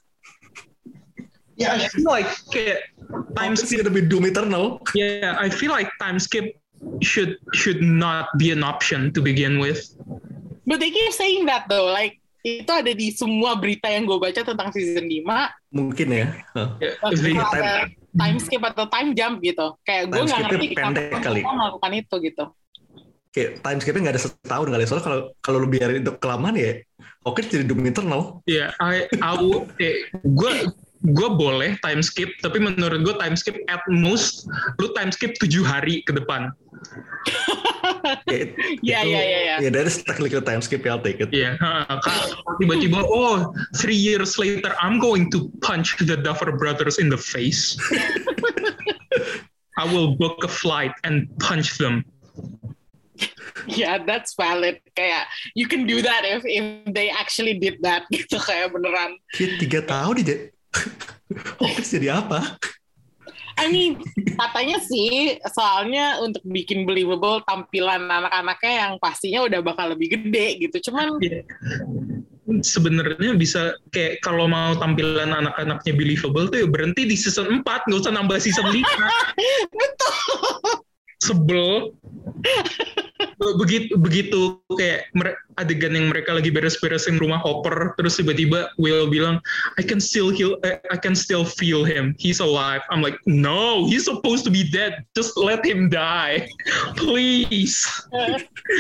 Yeah, 1.60 1.76
I 1.76 1.92
feel 1.92 2.08
like 2.08 2.30
kayak 2.56 2.88
time 3.36 3.52
Hawkins 3.52 3.68
skip. 3.68 3.84
gonna 3.84 3.92
be 3.92 4.00
Doom 4.00 4.24
Eternal 4.26 4.80
Yeah, 4.96 5.36
I 5.36 5.52
feel 5.52 5.76
like 5.76 5.92
time 6.00 6.16
skip 6.16 6.56
should 7.04 7.36
should 7.52 7.84
not 7.84 8.32
be 8.40 8.56
an 8.56 8.64
option 8.64 9.12
to 9.12 9.20
begin 9.20 9.60
with. 9.60 9.84
But 10.64 10.80
they 10.80 10.88
keep 10.88 11.12
saying 11.12 11.52
that 11.52 11.68
though, 11.68 11.92
like 11.92 12.16
itu 12.48 12.64
ada 12.72 12.96
di 12.96 13.12
semua 13.12 13.60
berita 13.60 13.92
yang 13.92 14.08
gue 14.08 14.16
baca 14.16 14.40
tentang 14.40 14.72
season 14.72 15.04
5 15.12 15.76
mungkin 15.76 16.08
ya 16.08 16.28
Huh. 16.56 16.80
Yeah, 16.80 16.96
ada 17.04 17.92
time 18.16 18.38
skip 18.42 18.64
atau 18.64 18.86
time 18.90 19.14
jump 19.14 19.42
gitu. 19.44 19.78
Kayak 19.86 20.04
gue 20.10 20.22
nggak 20.26 20.40
ngerti 20.50 20.68
kenapa 20.74 21.18
kali. 21.22 21.42
melakukan 21.46 21.92
itu 21.94 22.16
gitu. 22.24 22.46
kayak 23.30 23.62
time 23.62 23.78
skipnya 23.78 24.02
nggak 24.10 24.16
ada 24.18 24.24
setahun 24.26 24.68
kali 24.74 24.84
soalnya 24.90 25.06
kalau 25.06 25.20
kalau 25.38 25.58
lu 25.62 25.70
biarin 25.70 26.02
itu 26.02 26.14
kelamaan 26.18 26.58
ya 26.58 26.82
Hawkins 27.22 27.54
jadi 27.54 27.62
Doom 27.70 27.86
Eternal 27.86 28.42
Yeah, 28.50 28.74
I, 28.82 29.06
I 29.22 29.38
would, 29.38 29.70
eh, 29.78 30.10
gue 30.26 30.52
gue 31.00 31.30
boleh 31.32 31.80
time 31.80 32.04
skip, 32.04 32.28
tapi 32.44 32.60
menurut 32.60 33.00
gue 33.08 33.16
time 33.16 33.40
skip 33.40 33.56
at 33.72 33.80
most 33.88 34.52
lu 34.84 34.92
time 34.92 35.16
skip 35.16 35.32
tujuh 35.40 35.64
hari 35.64 36.04
ke 36.04 36.12
depan. 36.12 36.52
Iya, 38.30 38.56
iya, 38.82 39.00
iya, 39.04 39.22
iya. 39.24 39.56
Ya, 39.60 39.70
that 39.70 39.84
is 39.84 40.00
technically 40.04 40.40
time 40.44 40.64
skip, 40.64 40.84
I'll 40.88 41.04
take 41.04 41.20
it. 41.20 41.32
Iya, 41.36 41.60
yeah, 41.60 42.00
tiba-tiba 42.60 43.04
oh 43.04 43.52
three 43.76 43.98
years 43.98 44.40
later 44.40 44.72
I'm 44.80 45.00
going 45.04 45.28
to 45.36 45.52
punch 45.60 46.00
the 46.00 46.16
Duffer 46.16 46.56
Brothers 46.56 47.00
in 47.00 47.12
the 47.12 47.20
face. 47.20 47.76
I 49.80 49.86
will 49.88 50.16
book 50.16 50.44
a 50.44 50.52
flight 50.52 50.92
and 51.04 51.28
punch 51.40 51.80
them. 51.80 52.04
Yeah, 53.68 54.04
that's 54.04 54.36
valid. 54.36 54.80
Kayak 54.96 55.28
you 55.56 55.68
can 55.68 55.84
do 55.88 56.00
that 56.04 56.24
if 56.24 56.44
if 56.48 56.64
they 56.92 57.12
actually 57.12 57.60
did 57.60 57.84
that 57.84 58.08
gitu 58.16 58.40
kayak 58.40 58.72
beneran. 58.72 59.20
Kayak 59.36 59.52
tiga 59.60 59.80
tahun 59.84 60.24
dia 60.24 60.38
Hawkins 61.62 61.92
jadi 61.94 62.22
apa? 62.22 62.58
I 63.60 63.68
mean, 63.68 64.00
katanya 64.40 64.80
sih 64.80 65.36
soalnya 65.52 66.24
untuk 66.24 66.40
bikin 66.48 66.88
believable 66.88 67.44
tampilan 67.44 68.08
anak-anaknya 68.08 68.74
yang 68.88 68.94
pastinya 69.04 69.44
udah 69.44 69.60
bakal 69.60 69.92
lebih 69.92 70.16
gede 70.16 70.64
gitu. 70.64 70.90
Cuman 70.90 71.20
Iya. 71.20 71.44
Sebenarnya 72.66 73.38
bisa 73.38 73.78
kayak 73.94 74.26
kalau 74.26 74.50
mau 74.50 74.74
tampilan 74.74 75.30
anak-anaknya 75.30 75.94
believable 75.94 76.50
tuh 76.50 76.66
ya 76.66 76.68
berhenti 76.72 77.06
di 77.06 77.14
season 77.14 77.62
4, 77.62 77.86
nggak 77.86 78.00
usah 78.00 78.14
nambah 78.16 78.40
season 78.42 78.66
5. 78.66 78.80
betul. 79.80 80.18
Sebel. 81.20 81.94
Begitu 83.40 83.96
begitu 83.96 84.60
kayak 84.76 85.08
adegan 85.56 85.96
yang 85.96 86.12
mereka 86.12 86.36
lagi 86.36 86.52
beres-beresin 86.52 87.16
rumah 87.20 87.40
Hopper 87.40 87.96
terus 87.96 88.20
tiba-tiba 88.20 88.76
Will 88.76 89.08
bilang 89.08 89.40
I 89.80 89.84
can 89.84 90.04
still 90.04 90.28
heal 90.28 90.60
eh, 90.68 90.80
I 90.92 90.98
can 91.00 91.16
still 91.16 91.48
feel 91.48 91.88
him. 91.88 92.16
He's 92.20 92.44
alive. 92.44 92.84
I'm 92.92 93.00
like 93.00 93.16
no 93.24 93.88
he's 93.88 94.04
supposed 94.04 94.44
to 94.48 94.52
be 94.52 94.68
dead. 94.68 95.08
Just 95.16 95.40
let 95.40 95.64
him 95.64 95.88
die. 95.88 96.52
Please. 97.00 97.88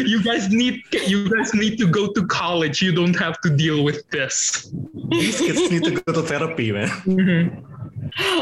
You 0.03 0.19
guys 0.23 0.51
need 0.51 0.83
you 1.07 1.31
guys 1.31 1.55
need 1.55 1.79
to 1.79 1.87
go 1.87 2.11
to 2.11 2.21
college. 2.27 2.83
You 2.83 2.91
don't 2.91 3.15
have 3.15 3.39
to 3.47 3.49
deal 3.51 3.83
with 3.83 4.03
this. 4.11 4.67
These 5.07 5.39
kids 5.39 5.71
need 5.71 5.87
to 5.87 5.95
go 6.03 6.11
to 6.11 6.23
therapy, 6.23 6.75
man. 6.75 6.91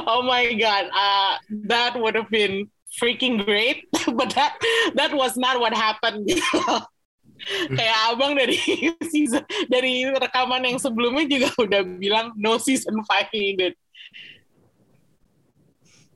oh 0.07 0.21
my 0.23 0.53
god, 0.53 0.85
uh, 0.93 1.37
that 1.67 1.99
would 1.99 2.15
have 2.15 2.29
been 2.29 2.69
freaking 2.99 3.45
great, 3.45 3.85
but 4.17 4.33
that 4.33 4.57
that 4.97 5.13
was 5.13 5.37
not 5.37 5.59
what 5.61 5.73
happened. 5.73 6.27
Kayak 7.69 7.97
abang 8.09 8.33
dari 8.33 8.57
season 9.13 9.45
dari 9.69 10.09
rekaman 10.09 10.65
yang 10.65 10.81
sebelumnya 10.81 11.29
juga 11.29 11.53
udah 11.61 11.81
bilang 12.01 12.33
no 12.33 12.57
season 12.57 12.97
5 13.05 13.29
needed. 13.37 13.77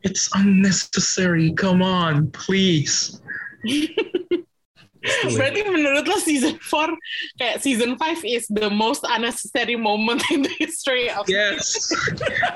it's 0.04 0.30
unnecessary 0.34 1.54
come 1.54 1.82
on 1.82 2.26
please 2.32 3.22
Berarti 5.38 5.66
menurut 5.66 6.06
lo 6.06 6.18
season 6.22 6.62
4 6.62 6.94
kayak 7.42 7.58
season 7.58 7.98
5 7.98 8.22
is 8.22 8.46
the 8.54 8.70
most 8.70 9.02
unnecessary 9.10 9.74
moment 9.74 10.22
in 10.30 10.46
the 10.46 10.54
history 10.62 11.10
of 11.10 11.26
Yes. 11.26 11.90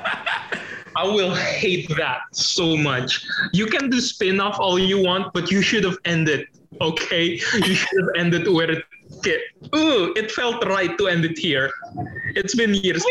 I 0.95 1.03
will 1.03 1.35
hate 1.35 1.91
that 1.99 2.23
so 2.31 2.77
much. 2.77 3.25
You 3.51 3.67
can 3.67 3.89
do 3.89 3.99
spin 3.99 4.39
off 4.39 4.59
all 4.63 4.79
you 4.79 5.01
want, 5.01 5.33
but 5.33 5.51
you 5.51 5.59
should 5.59 5.83
have 5.83 5.99
ended. 6.05 6.47
Okay, 6.79 7.35
you 7.35 7.73
should 7.75 7.99
have 7.99 8.11
ended 8.15 8.47
where 8.47 8.71
it. 8.71 8.83
Okay. 9.19 9.39
Ooh, 9.75 10.15
it 10.15 10.31
felt 10.31 10.63
right 10.65 10.95
to 10.97 11.07
end 11.07 11.25
it 11.25 11.37
here. 11.37 11.71
It's 12.35 12.55
been 12.55 12.73
years. 12.73 13.03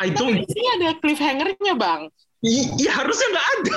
I 0.00 0.08
don't. 0.08 0.48
Ini 0.48 0.64
ada 0.80 0.96
cliffhangernya 0.96 1.76
bang. 1.76 2.08
I- 2.44 2.68
Ya 2.76 2.92
harusnya 2.92 3.28
nggak 3.32 3.48
ada. 3.56 3.76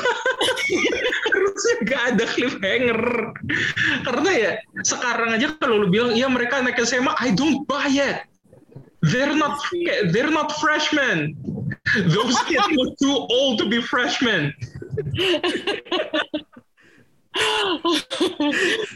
harusnya 1.32 1.75
nggak 1.88 2.03
ada 2.13 2.23
cliffhanger. 2.36 3.01
Karena 4.03 4.30
ya 4.36 4.51
sekarang 4.84 5.30
aja 5.39 5.47
kalau 5.58 5.84
lu 5.84 5.88
bilang 5.88 6.12
iya 6.12 6.27
mereka 6.27 6.60
anak 6.60 6.75
SMA, 6.84 7.15
I 7.17 7.32
don't 7.32 7.63
buy 7.63 7.88
it. 7.88 8.27
They're 9.08 9.38
not 9.38 9.62
they're 10.12 10.34
not 10.34 10.51
freshmen. 10.60 11.38
Those 12.12 12.36
kids 12.49 12.67
were 12.75 12.91
too 12.99 13.15
old 13.32 13.56
to 13.63 13.71
be 13.71 13.80
freshmen. 13.80 14.51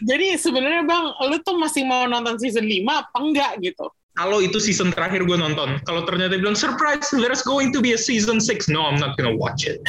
Jadi 0.10 0.34
sebenarnya 0.36 0.84
bang, 0.84 1.06
lu 1.30 1.38
tuh 1.46 1.56
masih 1.62 1.86
mau 1.86 2.10
nonton 2.10 2.42
season 2.42 2.66
5 2.66 2.82
apa 2.90 3.18
enggak 3.22 3.52
gitu? 3.62 3.86
Kalau 4.20 4.44
itu 4.44 4.60
season 4.60 4.92
terakhir 4.92 5.24
gue 5.24 5.38
nonton. 5.40 5.80
Kalau 5.88 6.04
ternyata 6.04 6.36
bilang 6.36 6.58
surprise, 6.58 7.08
there's 7.16 7.42
going 7.42 7.72
to 7.72 7.80
be 7.80 7.96
a 7.96 8.00
season 8.00 8.44
6. 8.44 8.68
No, 8.68 8.84
I'm 8.84 9.00
not 9.00 9.16
gonna 9.16 9.36
watch 9.36 9.64
it. 9.64 9.80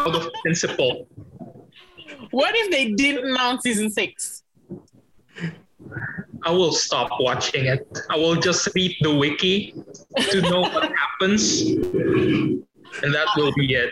Out 0.00 0.16
of 0.16 0.32
principle. 0.40 1.04
What 2.32 2.56
if 2.56 2.72
they 2.72 2.96
didn't 2.96 3.28
announce 3.28 3.62
season 3.62 3.92
6? 3.92 4.42
I 6.44 6.50
will 6.50 6.72
stop 6.72 7.10
watching 7.20 7.66
it. 7.66 7.86
I 8.10 8.16
will 8.16 8.36
just 8.36 8.68
read 8.74 8.96
the 9.00 9.14
wiki 9.14 9.74
to 10.30 10.40
know 10.42 10.60
what 10.60 10.92
happens. 11.02 11.60
And 13.02 13.12
that 13.12 13.28
will 13.36 13.52
be 13.54 13.74
it. 13.74 13.90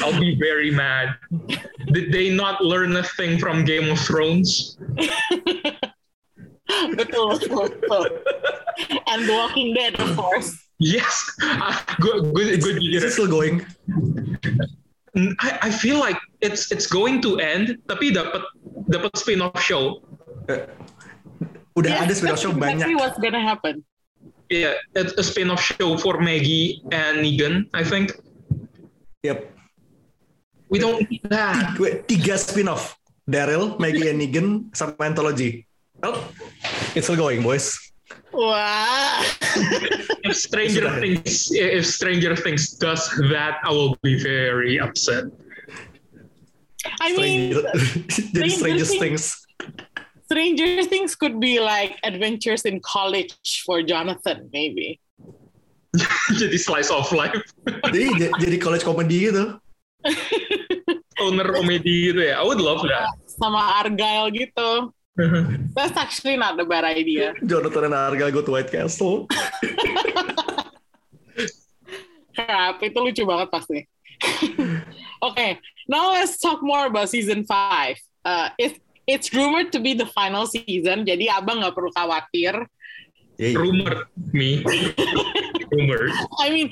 I'll 0.00 0.18
be 0.18 0.38
very 0.38 0.70
mad. 0.70 1.16
Did 1.92 2.12
they 2.12 2.30
not 2.30 2.64
learn 2.64 2.96
a 2.96 3.02
thing 3.02 3.38
from 3.38 3.64
Game 3.64 3.90
of 3.90 3.98
Thrones? 3.98 4.78
betul, 6.94 7.38
betul, 7.38 7.66
betul. 7.70 8.04
And 9.06 9.24
The 9.24 9.34
Walking 9.34 9.72
Dead, 9.74 9.94
of 9.96 10.16
course. 10.16 10.52
Yes. 10.76 11.24
Gue 12.02 12.20
gue 12.36 12.44
gue 12.60 12.72
Is 12.76 12.84
jujur. 12.84 13.00
it 13.00 13.12
still 13.16 13.30
going? 13.30 13.64
I, 15.40 15.50
I 15.64 15.70
feel 15.72 15.96
like 15.96 16.20
it's 16.44 16.68
it's 16.68 16.84
going 16.84 17.24
to 17.24 17.40
end, 17.40 17.80
tapi 17.88 18.12
dapat 18.12 18.44
dapat 18.92 19.16
spin-off 19.16 19.56
show. 19.64 20.04
Eh, 20.52 20.68
Udah 21.76 21.88
Yes, 21.92 22.00
ada 22.04 22.12
spin-off 22.12 22.36
that's 22.36 22.44
show 22.44 22.52
exactly 22.52 22.92
banyak. 22.92 23.00
what's 23.00 23.16
gonna 23.20 23.40
happen. 23.40 23.80
Yeah, 24.52 24.76
it's 24.94 25.16
a 25.16 25.24
spin-off 25.24 25.58
show 25.60 25.96
for 25.96 26.20
Maggie 26.20 26.84
and 26.92 27.24
Negan, 27.24 27.66
I 27.74 27.82
think. 27.82 28.12
Yep. 29.24 29.48
We 30.68 30.78
don't 30.78 31.02
need 31.08 31.24
that. 31.32 31.74
Gue 31.74 32.04
tiga 32.04 32.36
spin-off. 32.36 32.94
Daryl, 33.26 33.74
Maggie 33.82 34.06
and 34.06 34.20
Negan, 34.22 34.70
sama 34.70 34.94
Anthology. 35.02 35.65
Well, 36.02 36.28
it's 36.94 37.06
still 37.06 37.16
going, 37.16 37.42
boys. 37.42 37.78
Wah. 38.32 39.22
If 40.24 40.36
Stranger. 40.36 40.90
Things, 41.00 41.48
if 41.52 41.86
Stranger 41.86 42.36
Things 42.36 42.70
does 42.76 43.08
that, 43.30 43.58
I 43.64 43.70
will 43.70 43.96
be 44.02 44.20
very 44.20 44.78
upset. 44.78 45.24
I 47.00 47.16
mean, 47.16 47.54
Stranger, 47.74 48.10
Stranger 48.10 48.50
strangest 48.50 48.98
Things-. 48.98 49.46
Stranger 50.26 50.84
Things 50.84 51.14
could 51.14 51.40
be 51.40 51.60
like 51.60 51.98
adventures 52.04 52.62
in 52.62 52.80
college 52.80 53.62
for 53.64 53.82
Jonathan, 53.82 54.50
maybe. 54.52 55.00
Jadi 56.36 56.58
slice 56.60 56.90
of 56.92 57.08
life, 57.12 57.32
Jadi 57.88 58.28
jadi 58.36 58.56
college 58.60 58.84
comedy 58.84 59.32
gitu. 59.32 59.56
owner 61.16 61.48
komedi 61.56 62.12
gitu 62.12 62.20
ya. 62.20 62.36
I 62.36 62.44
would 62.44 62.60
love 62.60 62.84
that. 62.84 63.16
Sama 63.24 63.80
Argyle 63.80 64.28
gitu. 64.28 64.92
That's 65.16 65.96
actually 65.96 66.36
not 66.36 66.60
a 66.60 66.64
bad 66.64 66.84
idea. 66.84 67.34
Jonathan 67.44 67.84
and 67.84 67.94
Argyle 67.94 68.30
go 68.30 68.42
to 68.42 68.50
White 68.52 68.70
Castle. 68.70 69.26
Crap, 72.36 72.84
itu 72.84 72.98
lucu 73.00 73.24
banget 73.24 73.48
pasti. 73.48 73.88
okay, 75.24 75.56
now 75.88 76.12
let's 76.12 76.36
talk 76.36 76.60
more 76.60 76.84
about 76.92 77.08
season 77.08 77.48
5. 77.48 77.96
Uh, 78.28 78.48
it's, 78.60 78.76
it's 79.08 79.32
rumored 79.32 79.72
to 79.72 79.80
be 79.80 79.96
the 79.96 80.04
final 80.12 80.44
season, 80.44 81.08
jadi 81.08 81.32
abang 81.32 81.64
nggak 81.64 81.72
perlu 81.72 81.88
khawatir. 81.96 82.68
Yay. 83.40 83.56
Rumor 83.56 84.08
me. 84.32 84.60
Rumor. 85.72 86.12
I 86.40 86.48
mean, 86.52 86.68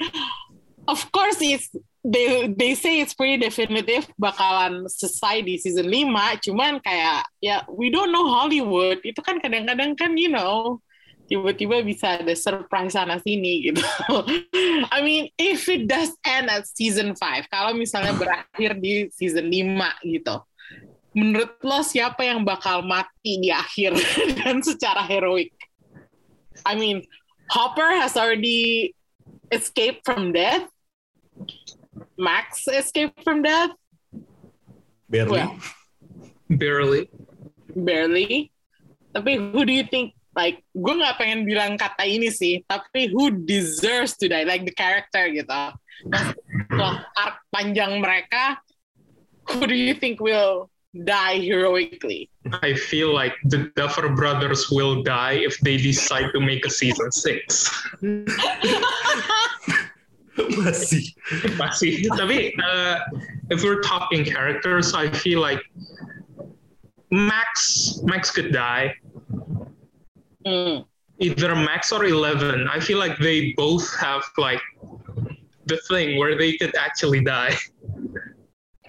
of 0.88 1.00
course 1.12 1.40
it's 1.40 1.72
they 2.04 2.52
they 2.52 2.76
say 2.76 3.00
it's 3.00 3.16
pretty 3.16 3.40
definitive 3.40 4.04
bakalan 4.20 4.84
selesai 4.84 5.40
di 5.40 5.56
season 5.56 5.88
5, 5.88 6.44
cuman 6.44 6.76
kayak 6.84 7.24
ya 7.40 7.64
we 7.72 7.88
don't 7.88 8.12
know 8.12 8.28
Hollywood. 8.28 9.00
Itu 9.00 9.24
kan 9.24 9.40
kadang-kadang 9.40 9.96
kan 9.96 10.12
you 10.20 10.28
know 10.28 10.84
tiba-tiba 11.24 11.80
bisa 11.80 12.20
ada 12.20 12.36
surprise 12.36 12.92
sana 12.92 13.16
sini 13.24 13.72
gitu. 13.72 13.80
I 14.94 15.00
mean, 15.00 15.32
if 15.40 15.64
it 15.72 15.88
does 15.88 16.12
end 16.20 16.52
at 16.52 16.68
season 16.68 17.16
5, 17.16 17.48
kalau 17.48 17.72
misalnya 17.72 18.12
berakhir 18.12 18.76
di 18.76 19.08
season 19.08 19.48
5 19.48 20.04
gitu. 20.04 20.36
Menurut 21.14 21.56
lo 21.64 21.80
siapa 21.80 22.26
yang 22.26 22.44
bakal 22.44 22.84
mati 22.84 23.40
di 23.40 23.48
akhir 23.48 23.96
dan 24.44 24.60
secara 24.60 25.00
heroik? 25.00 25.54
I 26.68 26.76
mean, 26.76 27.06
Hopper 27.48 27.96
has 27.96 28.20
already 28.20 28.92
escaped 29.48 30.04
from 30.04 30.36
death. 30.36 30.68
Max 32.18 32.66
escaped 32.68 33.22
from 33.22 33.42
death, 33.42 33.70
Barely. 35.10 35.30
Well. 35.30 35.58
Barely. 36.50 37.10
barely. 37.74 38.50
Tapi 39.14 39.36
who 39.38 39.64
do 39.66 39.72
you 39.72 39.84
think? 39.86 40.14
Like, 40.34 40.66
gue 40.74 40.94
nggak 40.98 41.14
pengen 41.22 41.46
bilang 41.46 41.78
kata 41.78 42.02
ini 42.02 42.26
sih, 42.26 42.66
tapi 42.66 43.06
who 43.14 43.30
deserves 43.46 44.18
to 44.18 44.26
die? 44.26 44.42
Like 44.42 44.66
the 44.66 44.74
character 44.74 45.30
gitu. 45.30 45.46
Mas- 46.10 46.34
Setelah 46.66 47.06
arc 47.22 47.38
panjang 47.54 48.02
mereka, 48.02 48.58
who 49.54 49.62
do 49.62 49.78
you 49.78 49.94
think 49.94 50.18
will 50.18 50.66
die 51.06 51.38
heroically? 51.38 52.26
I 52.66 52.74
feel 52.74 53.14
like 53.14 53.38
the 53.46 53.70
Duffer 53.78 54.10
Brothers 54.10 54.74
will 54.74 55.06
die 55.06 55.38
if 55.38 55.54
they 55.62 55.78
decide 55.78 56.34
to 56.34 56.42
make 56.42 56.66
a 56.66 56.70
season 56.70 57.14
six. 57.14 57.70
Masih. 60.58 61.14
Masih. 61.54 62.10
Tapi 62.10 62.54
uh, 62.58 62.98
if 63.54 63.62
we're 63.62 63.82
talking 63.82 64.26
characters, 64.26 64.94
I 64.94 65.06
feel 65.10 65.38
like 65.38 65.62
Max 67.14 67.98
Max 68.02 68.34
could 68.34 68.50
die. 68.50 68.94
Hmm. 70.42 70.82
Either 71.22 71.54
Max 71.54 71.94
or 71.94 72.04
Eleven. 72.04 72.66
I 72.66 72.82
feel 72.82 72.98
like 72.98 73.14
they 73.22 73.54
both 73.54 73.86
have 74.02 74.26
like 74.36 74.60
the 75.66 75.78
thing 75.88 76.18
where 76.18 76.36
they 76.36 76.58
could 76.58 76.74
actually 76.74 77.22
die. 77.22 77.54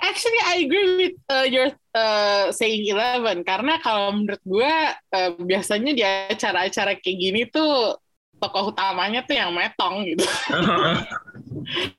Actually, 0.02 0.42
I 0.46 0.56
agree 0.66 0.90
with 0.98 1.18
uh, 1.30 1.48
your 1.48 1.72
uh, 1.96 2.52
saying 2.52 2.84
11 2.86 3.48
karena 3.48 3.80
kalau 3.80 4.12
menurut 4.12 4.44
gue 4.44 4.74
uh, 5.16 5.32
biasanya 5.40 5.92
di 5.96 6.04
acara-acara 6.04 7.00
kayak 7.00 7.18
gini 7.18 7.42
tuh 7.48 7.96
tokoh 8.38 8.76
utamanya 8.76 9.24
tuh 9.24 9.40
yang 9.40 9.56
metong 9.56 10.04
gitu. 10.04 10.28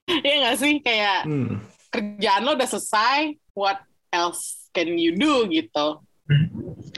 Iya 0.07 0.35
nggak 0.43 0.57
sih 0.59 0.75
kayak 0.81 1.21
Hmm. 1.25 1.61
kerjaan 1.91 2.45
lo 2.45 2.55
udah 2.55 2.69
selesai, 2.69 3.35
what 3.57 3.81
else 4.13 4.69
can 4.73 4.97
you 4.99 5.17
do 5.17 5.49
gitu? 5.49 6.01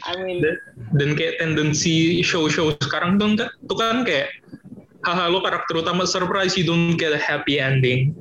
I 0.09 0.17
mean, 0.17 0.41
dan, 0.41 0.57
dan 0.97 1.11
kayak 1.13 1.37
tendensi 1.39 2.25
show-show 2.25 2.73
sekarang 2.81 3.21
tuh 3.21 3.37
enggak 3.37 3.51
tuh 3.69 3.77
kan 3.77 4.01
kayak 4.03 4.33
haha 5.05 5.29
lo 5.29 5.45
karakter 5.45 5.85
utama 5.85 6.09
surprise 6.09 6.57
you 6.57 6.65
don't 6.65 6.97
get 6.97 7.13
a 7.13 7.21
happy 7.21 7.61
ending 7.61 8.17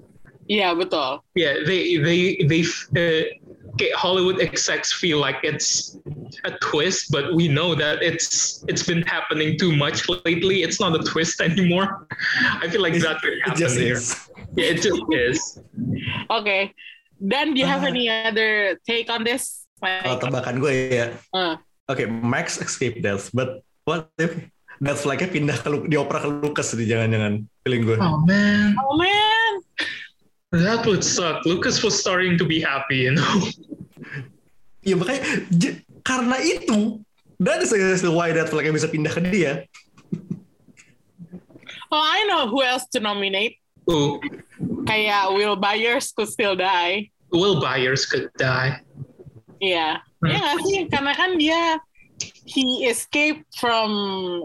iya 0.51 0.75
betul. 0.75 1.23
yeah 1.33 1.63
they 1.63 1.95
they 2.03 2.43
they 2.43 2.61
uh, 2.99 3.23
kayak 3.79 3.95
Hollywood 3.95 4.43
execs 4.43 4.91
feel 4.91 5.15
like 5.15 5.39
it's 5.47 5.95
a 6.43 6.51
twist 6.59 7.07
but 7.07 7.31
we 7.31 7.47
know 7.47 7.71
that 7.71 8.03
it's 8.03 8.61
it's 8.67 8.83
been 8.83 9.05
happening 9.07 9.55
too 9.55 9.71
much 9.71 10.03
lately 10.27 10.59
it's 10.65 10.83
not 10.83 10.91
a 10.91 11.01
twist 11.07 11.39
anymore 11.47 12.03
I 12.59 12.67
feel 12.67 12.83
like 12.83 12.99
that 12.99 13.23
could 13.23 13.39
It 13.39 13.47
happen 13.47 13.59
just 13.63 13.79
here. 13.79 13.95
Yeah 14.57 14.73
it 14.73 14.81
just 14.81 14.99
is 15.13 15.39
Oke. 16.27 16.73
Dan 17.17 17.53
do 17.53 17.57
you 17.57 17.65
have 17.65 17.81
Ah. 17.81 17.89
any 17.89 18.05
other 18.09 18.77
take 18.85 19.09
on 19.09 19.23
this? 19.23 19.65
Kalau 19.77 20.05
Like, 20.05 20.21
tebakan 20.21 20.55
gue 20.57 20.73
ya. 20.91 21.07
uh, 21.33 21.57
Oke, 21.87 22.05
Max 22.05 22.57
escape 22.59 22.99
death, 22.99 23.29
but 23.31 23.61
what 23.85 24.09
if 24.17 24.33
Death 24.77 25.01
Flag-nya 25.01 25.25
pindah 25.25 25.57
ke 25.57 25.69
dioper 25.89 26.21
ke 26.21 26.29
Lucas 26.29 26.69
di 26.73 26.85
jangan-jangan 26.85 27.41
feeling 27.65 27.81
gue. 27.85 27.97
oh 27.97 28.21
man 28.21 28.77
oh 28.77 28.93
man, 28.93 29.51
that 30.53 30.85
would 30.85 31.01
suck 31.01 31.41
Lucas 31.49 31.81
was 31.81 31.97
starting 31.97 32.37
to 32.37 32.45
be 32.45 32.61
happy 32.61 33.09
you 33.09 33.13
know 33.17 33.33
Iya 34.85 34.95
makanya 35.01 35.21
j- 35.49 35.81
karena 36.05 36.37
itu 36.39 37.01
dan 37.37 37.65
saya 37.65 37.97
why 38.13 38.29
Death 38.29 38.53
Flag-nya 38.53 38.73
bisa 38.73 38.89
pindah 38.89 39.09
ke 39.09 39.21
dia. 39.25 39.65
oh 41.89 42.03
I 42.03 42.25
know 42.29 42.47
who 42.47 42.61
else 42.61 42.85
to 42.93 42.99
nominate. 42.99 43.57
Oh 43.87 44.19
Kayak 44.87 45.37
Will 45.37 45.55
Byers 45.55 46.09
could 46.15 46.31
still 46.31 46.57
die. 46.57 47.13
Will 47.29 47.61
Byers 47.61 48.09
could 48.09 48.31
die 48.39 48.81
Iya, 49.57 50.01
iya 50.21 50.37
nggak 50.37 50.57
sih? 50.69 50.79
Karena 50.85 51.13
kan 51.17 51.33
dia 51.37 51.81
he 52.45 52.85
escaped 52.85 53.45
from 53.57 53.89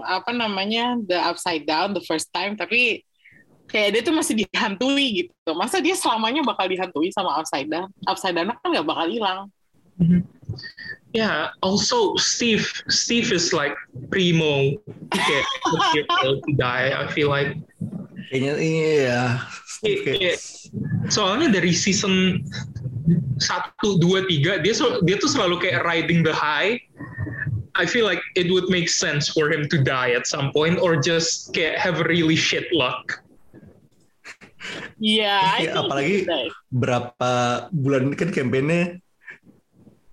apa 0.05 0.33
namanya 0.33 0.96
the 1.05 1.16
upside 1.16 1.68
down 1.68 1.92
the 1.92 2.05
first 2.09 2.33
time, 2.33 2.57
tapi 2.57 3.05
kayak 3.68 3.96
dia 3.96 4.02
tuh 4.05 4.16
masih 4.16 4.44
dihantui 4.44 5.24
gitu. 5.24 5.50
Masa 5.52 5.85
dia 5.85 5.96
selamanya 5.96 6.44
bakal 6.44 6.68
dihantui 6.68 7.12
sama 7.12 7.37
upside 7.37 7.68
down? 7.68 7.88
Upside 8.09 8.37
down 8.37 8.52
kan 8.52 8.68
nggak 8.72 8.88
bakal 8.88 9.07
hilang. 9.09 9.52
Yeah. 11.12 11.52
Also, 11.61 12.16
Steve. 12.16 12.64
Steve 12.88 13.33
is 13.33 13.52
like 13.52 13.76
primo. 14.09 14.81
Okay, 15.12 15.40
to 16.24 16.52
die. 16.57 16.96
I 16.96 17.05
feel 17.12 17.28
like. 17.28 17.57
Kayaknya 18.33 18.53
iya. 18.57 19.23
Iya, 19.85 20.12
iya. 20.16 20.35
Soalnya 21.12 21.53
dari 21.53 21.77
season 21.77 22.40
satu, 23.37 24.01
dua, 24.01 24.25
tiga, 24.25 24.57
dia 24.64 24.73
so- 24.73 25.05
dia 25.05 25.21
tuh 25.21 25.29
selalu 25.29 25.61
kayak 25.61 25.85
riding 25.85 26.25
the 26.25 26.33
high. 26.33 26.81
I 27.77 27.85
feel 27.85 28.09
like 28.09 28.25
it 28.33 28.49
would 28.49 28.73
make 28.73 28.88
sense 28.88 29.29
for 29.29 29.53
him 29.53 29.68
to 29.68 29.81
die 29.85 30.16
at 30.16 30.25
some 30.25 30.49
point, 30.57 30.81
or 30.81 30.97
just 30.97 31.53
kayak 31.53 31.77
have 31.77 32.01
really 32.09 32.37
shit 32.37 32.68
luck. 32.73 33.21
Iya, 35.03 35.59
think 35.59 35.75
apalagi 35.75 36.16
berapa 36.71 37.33
bulan 37.75 38.09
ini 38.09 38.16
kan 38.16 38.31
kampanye 38.31 39.03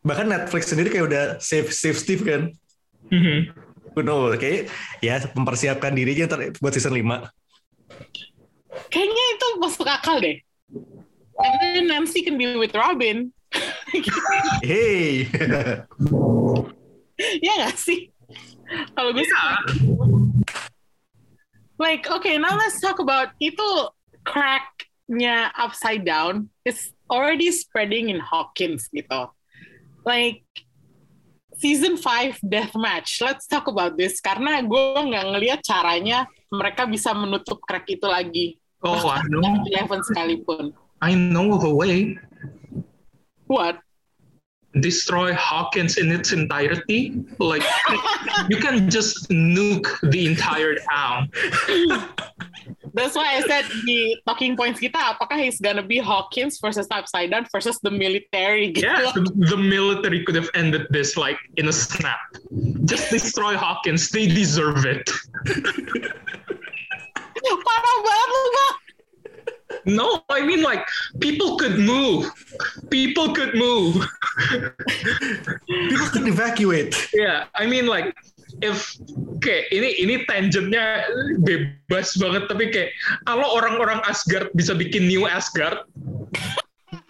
bahkan 0.01 0.25
Netflix 0.25 0.73
sendiri 0.73 0.89
kayak 0.89 1.05
udah 1.05 1.23
save 1.37 1.69
save 1.69 1.99
Steve 1.99 2.25
kan. 2.25 2.51
Mhm. 3.13 3.53
Who 3.93 4.01
knows, 4.01 4.39
kayak 4.41 4.67
ya 5.05 5.21
mempersiapkan 5.37 5.93
dirinya 5.93 6.31
buat 6.57 6.73
season 6.73 6.97
5. 6.97 7.29
Kayaknya 8.87 9.25
itu 9.35 9.47
masuk 9.59 9.87
akal 9.87 10.23
deh. 10.23 10.39
And 11.39 11.55
then 11.59 11.85
Nancy 11.91 12.23
can 12.23 12.39
be 12.39 12.55
with 12.55 12.71
Robin. 12.75 13.35
Hey. 14.61 15.25
Iya 17.41 17.51
nggak 17.59 17.75
sih? 17.75 18.13
Kalau 18.95 19.11
gue 19.11 19.25
sih 19.25 19.33
Yeah. 19.33 19.57
like 21.79 22.05
okay 22.11 22.35
now 22.35 22.53
let's 22.59 22.77
talk 22.83 22.99
about 22.99 23.31
itu 23.39 23.63
cracknya 24.27 25.47
upside 25.55 26.03
down 26.03 26.51
is 26.67 26.91
already 27.07 27.49
spreading 27.55 28.11
in 28.11 28.19
Hawkins 28.19 28.91
gitu 28.91 29.31
like 30.03 30.43
season 31.59 31.99
5 31.99 32.39
death 32.39 32.71
match. 32.79 33.19
Let's 33.19 33.43
talk 33.43 33.67
about 33.67 33.99
this 33.99 34.23
karena 34.23 34.63
gue 34.63 34.83
nggak 34.95 35.25
ngelihat 35.35 35.59
caranya 35.63 36.27
mereka 36.47 36.87
bisa 36.87 37.11
menutup 37.11 37.59
crack 37.63 37.87
itu 37.91 38.07
lagi. 38.07 38.58
Oh, 38.83 39.09
I 39.09 39.21
know. 39.27 39.63
Eleven 39.67 40.01
sekalipun. 40.01 40.73
I 41.01 41.15
know 41.15 41.53
of 41.53 41.63
a 41.63 41.73
way. 41.73 42.17
What? 43.47 43.79
Destroy 44.79 45.33
Hawkins 45.33 45.97
in 45.97 46.11
its 46.11 46.31
entirety. 46.31 47.25
Like 47.39 47.63
you 48.49 48.57
can 48.57 48.89
just 48.89 49.27
nuke 49.29 49.89
the 50.11 50.27
entire 50.27 50.75
town. 50.75 51.29
That's 52.93 53.15
why 53.15 53.37
I 53.37 53.41
said 53.41 53.65
di 53.85 54.17
talking 54.27 54.55
points 54.55 54.79
kita, 54.79 54.97
apakah 54.97 55.41
he's 55.41 55.59
gonna 55.59 55.83
be 55.83 55.97
Hawkins 55.97 56.59
versus 56.59 56.87
Upside 56.91 57.31
Down 57.31 57.45
versus 57.51 57.79
the 57.81 57.91
military 57.91 58.73
gitu. 58.73 58.85
Yeah, 58.85 59.11
the, 59.13 59.25
the 59.49 59.57
military 59.57 60.23
could 60.23 60.35
have 60.35 60.49
ended 60.53 60.87
this 60.89 61.17
like 61.17 61.37
in 61.57 61.67
a 61.67 61.73
snap. 61.73 62.19
Just 62.85 63.09
destroy 63.09 63.57
Hawkins. 63.57 64.09
They 64.09 64.27
deserve 64.27 64.85
it. 64.85 65.09
Banget 67.99 68.29
lu. 68.31 68.67
No, 69.85 70.21
I 70.29 70.41
mean 70.45 70.61
like 70.61 70.83
people 71.19 71.57
could 71.57 71.79
move. 71.79 72.29
People 72.89 73.33
could 73.33 73.53
move. 73.55 74.01
People 75.89 76.09
can 76.09 76.25
evacuate. 76.27 76.93
yeah, 77.13 77.45
I 77.55 77.65
mean 77.69 77.85
like 77.85 78.13
if 78.65 78.97
kayak 79.39 79.69
ini 79.71 79.89
ini 80.01 80.15
tangentnya 80.25 81.05
bebas 81.45 82.17
banget 82.17 82.49
tapi 82.49 82.73
kayak 82.73 82.91
kalau 83.29 83.45
orang-orang 83.45 84.01
Asgard 84.09 84.51
bisa 84.57 84.73
bikin 84.73 85.07
new 85.07 85.29
Asgard 85.29 85.85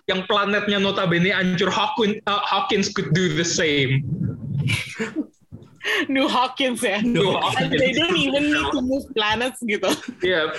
yang 0.10 0.26
planetnya 0.26 0.82
notabene 0.82 1.30
hancur 1.30 1.70
Hawkins, 1.70 2.18
uh, 2.26 2.42
Hawkins 2.42 2.90
could 2.90 3.14
do 3.14 3.30
the 3.30 3.46
same. 3.46 4.02
New 6.08 6.28
Hawkins 6.28 6.84
ya. 6.84 7.02
New 7.02 7.38
And 7.58 7.72
they 7.72 7.94
don't 7.94 8.18
even 8.18 8.52
need 8.52 8.70
to 8.72 8.82
move 8.82 9.06
planets 9.16 9.62
gitu. 9.64 9.90
Yeah, 10.22 10.54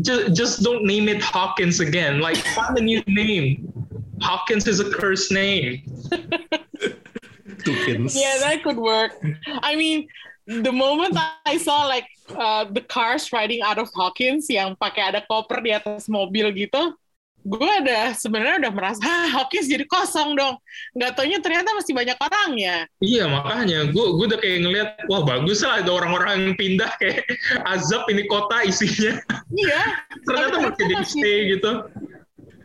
just, 0.00 0.34
just 0.34 0.54
don't 0.62 0.84
name 0.84 1.08
it 1.08 1.22
Hawkins 1.22 1.80
again. 1.80 2.20
Like 2.20 2.38
find 2.54 2.78
a 2.78 2.82
new 2.82 3.02
name. 3.06 3.72
Hawkins 4.20 4.66
is 4.66 4.80
a 4.80 4.88
cursed 4.88 5.32
name. 5.32 5.82
Tukins. 7.64 8.14
Yeah, 8.14 8.38
that 8.40 8.62
could 8.62 8.76
work. 8.76 9.16
I 9.62 9.76
mean, 9.76 10.08
the 10.46 10.72
moment 10.72 11.16
I 11.44 11.56
saw 11.56 11.86
like 11.86 12.06
uh, 12.36 12.64
the 12.68 12.80
cars 12.80 13.32
riding 13.32 13.62
out 13.62 13.78
of 13.78 13.88
Hawkins 13.94 14.48
yang 14.48 14.76
pakai 14.76 15.12
ada 15.12 15.20
koper 15.24 15.60
di 15.64 15.72
atas 15.72 16.08
mobil 16.08 16.52
gitu, 16.52 16.92
gue 17.44 17.70
ada 17.84 18.16
sebenarnya 18.16 18.56
udah 18.66 18.72
merasa 18.72 19.04
Hawkins 19.36 19.68
jadi 19.68 19.84
kosong 19.84 20.32
dong. 20.32 20.56
Nggak 20.96 21.12
taunya 21.20 21.38
ternyata 21.44 21.76
masih 21.76 21.92
banyak 21.92 22.16
orangnya. 22.16 22.76
Iya 23.04 23.28
makanya 23.28 23.92
gue 23.92 24.06
gue 24.16 24.26
udah 24.32 24.40
kayak 24.40 24.58
ngeliat 24.64 24.88
wah 25.12 25.22
bagus 25.22 25.60
lah 25.60 25.84
ada 25.84 25.92
orang-orang 25.92 26.32
yang 26.40 26.54
pindah 26.56 26.90
kayak 26.96 27.28
azab 27.76 28.08
ini 28.08 28.24
kota 28.24 28.64
isinya 28.64 29.20
Iya. 29.52 29.82
ternyata 30.26 30.56
masih 30.64 30.84
jadi 30.88 31.04
stay 31.04 31.38
gitu. 31.52 31.72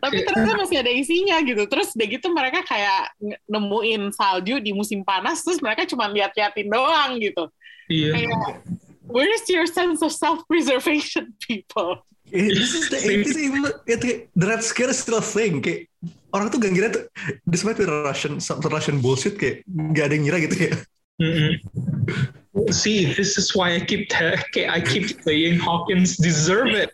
Tapi 0.00 0.16
ternyata 0.24 0.56
masih 0.56 0.76
ada 0.80 0.92
isinya 0.96 1.36
gitu. 1.44 1.62
Terus 1.68 1.92
udah 1.92 2.08
gitu 2.08 2.26
mereka 2.32 2.64
kayak 2.64 3.12
nemuin 3.44 4.16
salju 4.16 4.56
di 4.64 4.72
musim 4.72 5.04
panas, 5.04 5.44
terus 5.44 5.60
mereka 5.60 5.84
cuma 5.84 6.08
lihat-liatin 6.08 6.72
doang 6.72 7.20
gitu. 7.20 7.52
Iya. 7.92 8.16
Kayak, 8.16 8.64
where 9.04 9.28
is 9.28 9.44
your 9.52 9.68
sense 9.68 10.00
of 10.00 10.08
self-preservation, 10.08 11.36
people? 11.44 12.00
Eh, 12.30 12.48
This 12.54 12.72
is 12.78 12.86
the 12.90 12.98
80s 12.98 13.36
even 13.38 13.62
it, 13.86 14.30
the 14.36 14.46
Red 14.46 14.62
Scare 14.62 14.90
is 14.90 14.98
still 15.02 15.18
a 15.18 15.24
thing 15.24 15.58
kayak 15.62 15.90
orang 16.30 16.46
tuh 16.54 16.62
gak 16.62 16.70
ngira 16.70 16.88
tuh 16.94 17.04
despite 17.50 17.78
the 17.78 17.90
Russian 17.90 18.38
some 18.38 18.62
Russian 18.62 19.02
bullshit 19.02 19.34
kayak 19.34 19.66
gak 19.94 20.10
ada 20.10 20.14
yang 20.14 20.24
ngira 20.30 20.38
gitu 20.46 20.56
ya 20.70 20.74
Mm-mm. 21.20 21.60
See, 22.72 23.12
this 23.12 23.36
is 23.36 23.52
why 23.54 23.76
I 23.76 23.80
keep 23.84 24.08
I 24.56 24.80
keep 24.80 25.20
saying 25.22 25.60
Hawkins 25.60 26.16
deserve 26.16 26.72
it. 26.72 26.90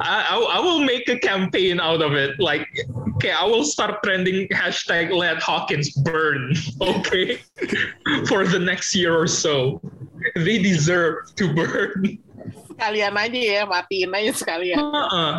I, 0.00 0.16
I, 0.32 0.36
I 0.56 0.58
will 0.60 0.80
make 0.80 1.08
a 1.08 1.18
campaign 1.20 1.78
out 1.78 2.00
of 2.02 2.16
it. 2.16 2.40
Like, 2.40 2.66
okay, 3.16 3.30
I 3.30 3.44
will 3.44 3.64
start 3.64 4.02
trending 4.02 4.48
hashtag 4.48 5.12
let 5.12 5.38
Hawkins 5.44 5.92
burn. 6.00 6.56
Okay, 6.80 7.44
for 8.26 8.48
the 8.48 8.58
next 8.58 8.96
year 8.96 9.12
or 9.12 9.28
so, 9.28 9.80
they 10.34 10.58
deserve 10.58 11.28
to 11.36 11.52
burn. 11.58 12.18
Sekalian 12.70 13.14
aja 13.16 13.40
ya, 13.40 13.62
matiin 13.66 14.10
aja 14.14 14.32
sekalian. 14.34 14.78
Uh-uh. 14.78 15.32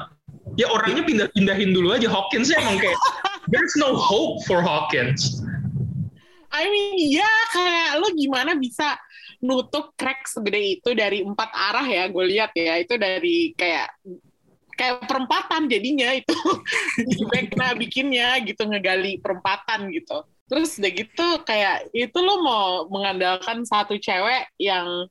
Ya 0.59 0.67
orangnya 0.67 1.03
pindah-pindahin 1.07 1.71
dulu 1.71 1.95
aja. 1.95 2.11
Hawkins 2.11 2.51
emang 2.51 2.77
kayak 2.77 2.99
there's 3.47 3.75
no 3.79 3.95
hope 3.95 4.43
for 4.43 4.59
Hawkins. 4.59 5.39
I 6.51 6.67
mean, 6.67 7.15
ya 7.15 7.31
kayak 7.55 8.03
lo 8.03 8.11
gimana 8.11 8.59
bisa 8.59 8.99
nutup 9.39 9.95
crack 9.95 10.27
segede 10.27 10.79
itu 10.79 10.91
dari 10.91 11.23
empat 11.23 11.49
arah 11.55 11.87
ya, 11.87 12.03
gue 12.11 12.25
lihat 12.27 12.51
ya. 12.51 12.75
Itu 12.83 12.99
dari 12.99 13.55
kayak 13.55 13.87
kayak 14.75 15.05
perempatan 15.07 15.69
jadinya 15.69 16.09
itu 16.11 16.35
Vecna 17.31 17.77
bikinnya 17.77 18.41
gitu 18.43 18.67
ngegali 18.67 19.23
perempatan 19.23 19.87
gitu. 19.95 20.27
Terus 20.51 20.75
udah 20.83 20.91
gitu 20.91 21.27
kayak 21.47 21.87
itu 21.95 22.19
lo 22.19 22.43
mau 22.43 22.67
mengandalkan 22.91 23.63
satu 23.63 23.95
cewek 23.95 24.51
yang 24.59 25.07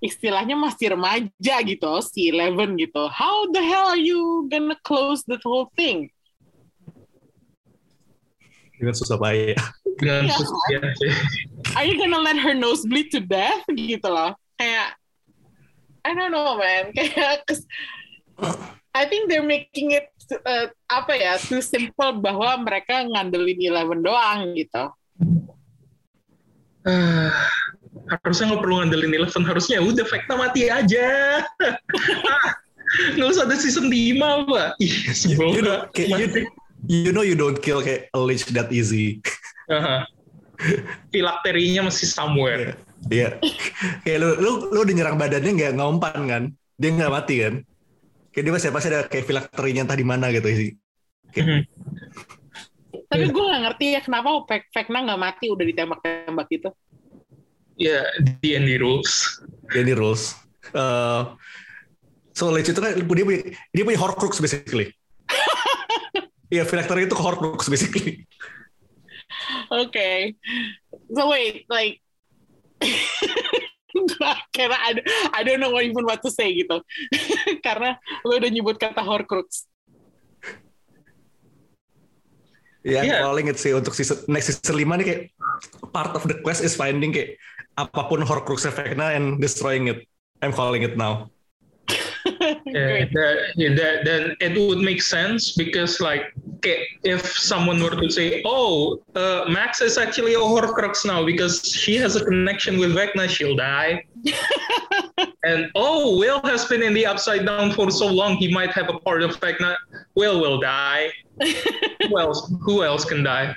istilahnya 0.00 0.56
masih 0.56 0.96
remaja 0.96 1.56
gitu, 1.62 1.92
si 2.02 2.28
Eleven 2.28 2.74
gitu. 2.74 3.06
How 3.06 3.48
the 3.52 3.60
hell 3.60 3.92
are 3.92 4.00
you 4.00 4.48
gonna 4.48 4.76
close 4.82 5.22
the 5.24 5.36
whole 5.40 5.68
thing? 5.76 6.08
dengan 8.80 8.96
susah 8.96 9.20
payah 9.20 9.60
Dengan 10.00 10.24
Iya. 10.24 10.36
sus- 10.40 10.68
ya, 10.72 10.80
sih. 10.96 11.12
are 11.76 11.84
you 11.84 12.00
gonna 12.00 12.16
let 12.16 12.40
her 12.40 12.56
nose 12.56 12.80
bleed 12.88 13.12
to 13.12 13.20
death 13.20 13.60
gitu 13.68 14.08
loh 14.08 14.32
kayak 14.56 14.96
I 16.00 16.16
don't 16.16 16.32
know 16.32 16.56
man 16.56 16.88
kayak 16.96 17.44
I 18.96 19.04
think 19.04 19.28
they're 19.28 19.44
making 19.44 19.92
it 19.92 20.08
uh, 20.48 20.72
apa 20.88 21.12
ya 21.12 21.36
too 21.36 21.60
simple 21.60 22.24
bahwa 22.24 22.56
mereka 22.64 23.04
ngandelin 23.04 23.60
Eleven 23.60 24.00
doang 24.00 24.56
gitu 24.56 24.88
Ah, 26.88 27.36
harusnya 28.10 28.50
nggak 28.50 28.60
perlu 28.60 28.74
ngandelin 28.78 29.12
Eleven 29.14 29.44
harusnya 29.44 29.78
ya 29.78 29.82
udah 29.82 30.04
Vecna 30.04 30.34
mati 30.36 30.60
aja 30.66 31.06
Ah, 32.26 32.46
nggak 33.14 33.28
usah 33.28 33.44
ada 33.44 33.54
season 33.54 33.86
5 33.86 34.18
pak 34.46 34.68
ih 34.78 34.94
sebel 35.10 35.50
you 35.50 35.62
know, 35.62 35.86
banget. 35.86 35.94
kayak 35.94 36.08
you, 36.10 36.26
you 36.88 37.10
know 37.10 37.22
you 37.22 37.34
don't 37.34 37.58
kill 37.58 37.78
kayak 37.78 38.10
a 38.10 38.18
lich 38.18 38.42
that 38.50 38.68
easy 38.70 39.22
Aha. 39.66 40.04
filakterinya 41.08 41.86
masih 41.86 42.06
somewhere 42.06 42.74
Iya. 43.08 43.40
Kayak 44.04 44.18
lu, 44.20 44.28
lu, 44.36 44.50
lu 44.68 44.78
udah 44.84 44.92
nyerang 44.92 45.16
badannya 45.16 45.56
nggak 45.56 45.72
ngompan 45.72 46.20
kan? 46.28 46.42
Dia 46.76 46.92
nggak 46.92 47.08
mati 47.08 47.40
kan? 47.40 47.64
Kayak 48.28 48.44
dia 48.44 48.52
pasti 48.52 48.68
pasti 48.68 48.88
ada 48.92 49.08
kayak 49.08 49.24
filakterinya 49.24 49.88
entah 49.88 49.96
di 49.96 50.04
mana 50.04 50.28
gitu 50.28 50.44
sih. 50.46 50.70
Mhm. 51.32 51.64
tapi 53.08 53.24
Iya. 53.24 53.32
gue 53.32 53.40
nggak 53.42 53.62
ngerti 53.64 53.86
ya 53.90 54.00
kenapa 54.04 54.28
Vec- 54.44 54.68
Vecna 54.68 54.98
nggak 55.00 55.16
mati 55.18 55.46
udah 55.48 55.64
ditembak-tembak 55.64 56.46
gitu 56.46 56.68
ya 57.80 58.04
D&D 58.44 58.76
rules 58.76 59.40
ini 59.72 59.96
rules. 59.96 60.36
Eh, 60.76 61.22
so 62.36 62.52
lich 62.52 62.68
itu 62.68 62.76
kan 62.76 62.92
dia 62.92 63.24
punya 63.24 63.40
dia 63.72 63.82
punya 63.82 63.98
horcrux 63.98 64.38
basically. 64.38 64.92
Iya, 66.50 66.66
filakter 66.66 66.98
itu 66.98 67.14
horcrux 67.14 67.70
basically. 67.70 68.26
Okay. 69.70 70.34
So 71.14 71.30
wait, 71.30 71.62
like 71.70 72.02
karena 74.56 74.74
I, 74.74 74.90
I 75.30 75.40
don't 75.46 75.62
know 75.62 75.70
what 75.70 75.86
even 75.86 76.02
what 76.02 76.18
to 76.26 76.30
say 76.34 76.50
gitu. 76.58 76.82
karena 77.66 78.02
lo 78.26 78.34
udah 78.34 78.50
nyebut 78.50 78.82
kata 78.82 78.98
Horcrux. 78.98 79.70
Ya, 82.80 83.04
Iya. 83.04 83.20
I'm 83.20 83.28
calling 83.28 83.46
it 83.52 83.60
sih 83.60 83.76
untuk 83.76 83.92
season 83.92 84.24
next 84.24 84.48
season 84.48 84.72
5 84.72 84.88
nih 84.88 85.04
kayak 85.04 85.22
part 85.92 86.16
of 86.16 86.24
the 86.24 86.40
quest 86.40 86.64
is 86.64 86.72
finding 86.72 87.12
kayak 87.12 87.36
apapun 87.84 88.22
horcrux 88.30 88.66
Vecna 88.76 89.16
and 89.16 89.40
destroying 89.40 89.88
it. 89.88 90.06
I'm 90.42 90.52
calling 90.52 90.82
it 90.82 90.96
now. 90.96 91.30
Yeah, 92.66 93.04
that, 93.12 93.36
yeah, 93.56 93.74
that, 93.74 94.04
then 94.04 94.36
it 94.40 94.56
would 94.56 94.78
make 94.78 95.02
sense 95.02 95.52
because 95.52 96.00
like 96.00 96.32
if 97.02 97.26
someone 97.26 97.82
were 97.82 97.96
to 97.96 98.10
say, 98.10 98.42
"Oh, 98.44 99.00
uh, 99.16 99.44
Max 99.48 99.80
is 99.80 99.98
actually 99.98 100.34
a 100.34 100.38
Horcrux 100.38 101.04
now 101.04 101.24
because 101.24 101.64
she 101.64 101.96
has 101.96 102.16
a 102.16 102.24
connection 102.24 102.78
with 102.78 102.94
Vecna, 102.94 103.28
she'll 103.28 103.56
die," 103.56 104.04
and 105.44 105.70
oh, 105.74 106.18
Will 106.18 106.40
has 106.44 106.64
been 106.66 106.82
in 106.82 106.94
the 106.94 107.06
Upside 107.06 107.44
Down 107.46 107.72
for 107.72 107.90
so 107.90 108.06
long, 108.06 108.36
he 108.36 108.52
might 108.52 108.70
have 108.70 108.88
a 108.88 108.98
part 109.00 109.22
of 109.22 109.38
Vecna. 109.40 109.74
Will 110.14 110.40
will 110.40 110.60
die. 110.60 111.10
who 112.08 112.18
else? 112.18 112.52
Who 112.62 112.84
else 112.84 113.04
can 113.04 113.22
die? 113.22 113.56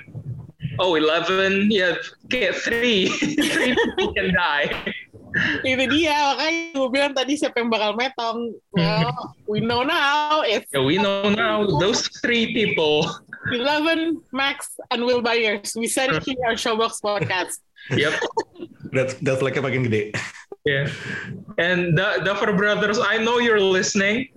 Oh, 0.78 0.94
11. 0.94 1.70
Yeah, 1.70 1.96
okay, 2.26 2.52
three. 2.52 3.08
three 3.52 3.74
people 3.74 4.14
can 4.14 4.34
die. 4.34 4.70
Itu 5.66 5.84
dia, 5.90 6.14
makanya 6.14 6.78
gue 6.78 6.88
bilang 6.94 7.12
tadi 7.14 7.34
siapa 7.34 7.58
yang 7.58 7.66
bakal 7.66 7.98
metong. 7.98 8.54
Well, 8.70 9.34
we 9.50 9.58
know 9.58 9.82
now. 9.82 10.46
It's 10.46 10.70
Yeah, 10.70 10.86
we 10.86 10.94
know 10.94 11.26
now 11.26 11.66
those 11.66 12.06
three 12.22 12.54
people. 12.54 13.10
Eleven, 13.50 14.22
Max, 14.30 14.78
and 14.94 15.02
Will 15.02 15.20
Byers. 15.20 15.74
We 15.74 15.90
said 15.90 16.14
it 16.14 16.22
here 16.22 16.38
on 16.46 16.54
Showbox 16.54 17.02
Podcast. 17.02 17.58
Yep. 17.90 18.14
That 18.94 19.18
that 19.26 19.42
like 19.42 19.58
makin 19.58 19.90
gede. 19.90 20.14
Yeah. 20.64 20.88
And 21.58 21.96
the 21.96 22.22
Duffer 22.24 22.52
Brothers, 22.54 22.98
I 22.98 23.18
know 23.18 23.38
you're 23.38 23.60
listening. 23.60 24.28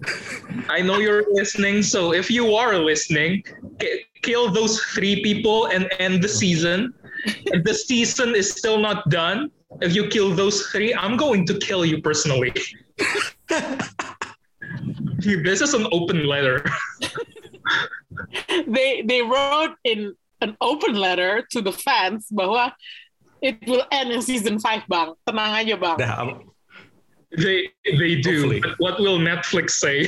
I 0.70 0.82
know 0.82 0.98
you're 1.00 1.24
listening. 1.32 1.82
So 1.84 2.14
if 2.14 2.30
you 2.30 2.54
are 2.56 2.78
listening, 2.78 3.44
ki- 3.80 4.04
kill 4.22 4.52
those 4.52 4.82
three 4.82 5.24
people 5.24 5.68
and 5.68 5.90
end 6.00 6.22
the 6.22 6.28
season. 6.28 6.94
If 7.26 7.64
the 7.64 7.74
season 7.74 8.36
is 8.36 8.52
still 8.52 8.78
not 8.78 9.10
done, 9.10 9.52
if 9.82 9.96
you 9.96 10.08
kill 10.08 10.36
those 10.36 10.68
three, 10.68 10.94
I'm 10.94 11.16
going 11.16 11.46
to 11.48 11.58
kill 11.60 11.86
you 11.86 12.02
personally. 12.02 12.54
this 15.20 15.62
is 15.62 15.74
an 15.74 15.88
open 15.92 16.28
letter. 16.28 16.66
They 18.68 19.02
they 19.02 19.22
wrote 19.22 19.76
in 19.84 20.16
an 20.42 20.58
open 20.62 20.96
letter 20.96 21.46
to 21.52 21.62
the 21.62 21.72
fans 21.72 22.28
bahwa 22.32 22.74
it 23.42 23.58
will 23.68 23.84
end 23.92 24.12
in 24.12 24.22
season 24.22 24.60
5, 24.60 24.84
Bang. 24.88 25.14
Tenang 25.28 25.54
aja, 25.54 25.78
Bang. 25.78 25.98
Dah, 25.98 26.22
am- 26.22 26.52
They 27.36 27.68
they 27.84 28.24
do. 28.24 28.48
Hopefully. 28.48 28.64
What 28.80 29.00
will 29.04 29.20
Netflix 29.20 29.72
say? 29.84 30.08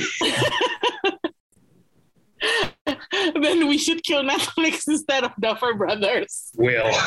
then 3.36 3.68
we 3.68 3.76
should 3.76 4.02
kill 4.02 4.24
Netflix 4.24 4.88
instead 4.88 5.24
of 5.24 5.32
Duffer 5.40 5.74
Brothers. 5.74 6.50
Will. 6.56 6.90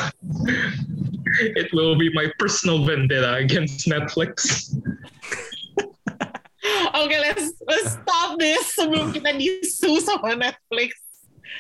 It 1.58 1.74
will 1.74 1.98
be 1.98 2.14
my 2.14 2.30
personal 2.38 2.86
vendetta 2.86 3.34
against 3.42 3.90
Netflix. 3.90 4.70
okay 6.94 7.20
let's 7.20 7.58
let's 7.66 7.98
stop 7.98 8.38
this 8.38 8.78
sebelum 8.78 9.10
kita 9.10 9.34
disu 9.42 9.98
sama 9.98 10.38
Netflix. 10.38 10.94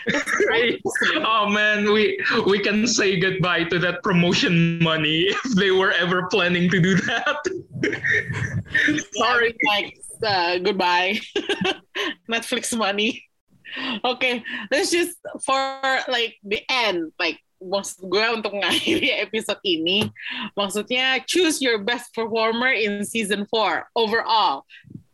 Oh 1.25 1.49
man, 1.49 1.91
we 1.91 2.19
we 2.45 2.59
can 2.59 2.87
say 2.87 3.19
goodbye 3.19 3.63
to 3.65 3.79
that 3.79 4.03
promotion 4.03 4.81
money 4.83 5.21
if 5.31 5.55
they 5.55 5.71
were 5.71 5.91
ever 5.91 6.27
planning 6.27 6.69
to 6.69 6.79
do 6.79 6.95
that. 6.95 7.39
Sorry. 9.13 9.55
Like, 9.67 9.97
uh, 10.23 10.57
goodbye. 10.59 11.19
Netflix 12.29 12.75
money. 12.75 13.23
Okay, 14.05 14.43
let's 14.71 14.91
just 14.91 15.17
for 15.45 15.57
like 16.07 16.35
the 16.43 16.61
end, 16.69 17.11
like 17.17 17.39
maksud 17.63 18.05
gue 18.11 18.25
untuk 18.35 18.53
mengakhiri 18.53 19.23
episode 19.23 19.59
ini, 19.65 20.11
maksudnya 20.53 21.23
choose 21.25 21.63
your 21.63 21.79
best 21.81 22.11
performer 22.13 22.69
in 22.69 23.01
season 23.07 23.47
4 23.49 23.87
overall. 23.95 24.67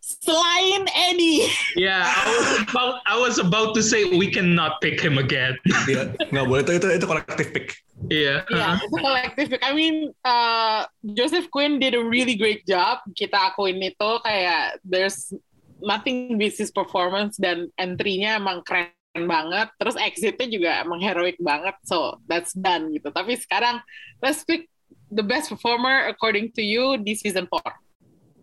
Selain 0.10 0.90
Eddie. 0.90 1.46
Yeah, 1.78 2.02
I 2.02 2.26
was 2.34 2.48
about 2.66 2.94
I 3.06 3.16
was 3.22 3.38
about 3.38 3.78
to 3.78 3.86
say 3.86 4.10
we 4.18 4.34
cannot 4.34 4.82
pick 4.82 4.98
him 4.98 5.22
again. 5.22 5.54
Iya, 5.90 6.18
nggak 6.34 6.46
boleh 6.50 6.62
itu 6.66 6.72
itu 6.82 6.88
itu 6.98 7.06
kolektif 7.06 7.48
pick. 7.54 7.68
Yeah. 8.10 8.42
Yeah, 8.50 8.82
it's 8.82 8.90
a 8.90 9.02
collective 9.02 9.48
pick. 9.54 9.62
I 9.62 9.74
mean, 9.78 10.10
uh, 10.26 10.90
Joseph 11.14 11.54
Quinn 11.54 11.78
did 11.78 11.94
a 11.94 12.02
really 12.02 12.34
great 12.34 12.66
job. 12.66 13.06
Kita 13.14 13.54
akuin 13.54 13.78
itu 13.86 14.10
kayak 14.26 14.82
there's 14.82 15.30
nothing 15.78 16.42
beats 16.42 16.58
his 16.58 16.74
performance 16.74 17.38
dan 17.38 17.70
entry-nya 17.78 18.42
emang 18.42 18.66
keren 18.66 18.90
banget. 19.30 19.70
Terus 19.78 19.96
exit-nya 19.98 20.48
juga 20.50 20.72
emang 20.82 21.02
heroic 21.02 21.38
banget. 21.38 21.78
So 21.86 22.18
that's 22.26 22.58
done 22.58 22.90
gitu. 22.98 23.14
Tapi 23.14 23.38
sekarang 23.38 23.82
let's 24.26 24.42
pick 24.42 24.70
the 25.14 25.26
best 25.26 25.54
performer 25.54 26.10
according 26.10 26.54
to 26.58 26.66
you 26.66 26.98
di 26.98 27.14
season 27.14 27.46
4. 27.46 27.62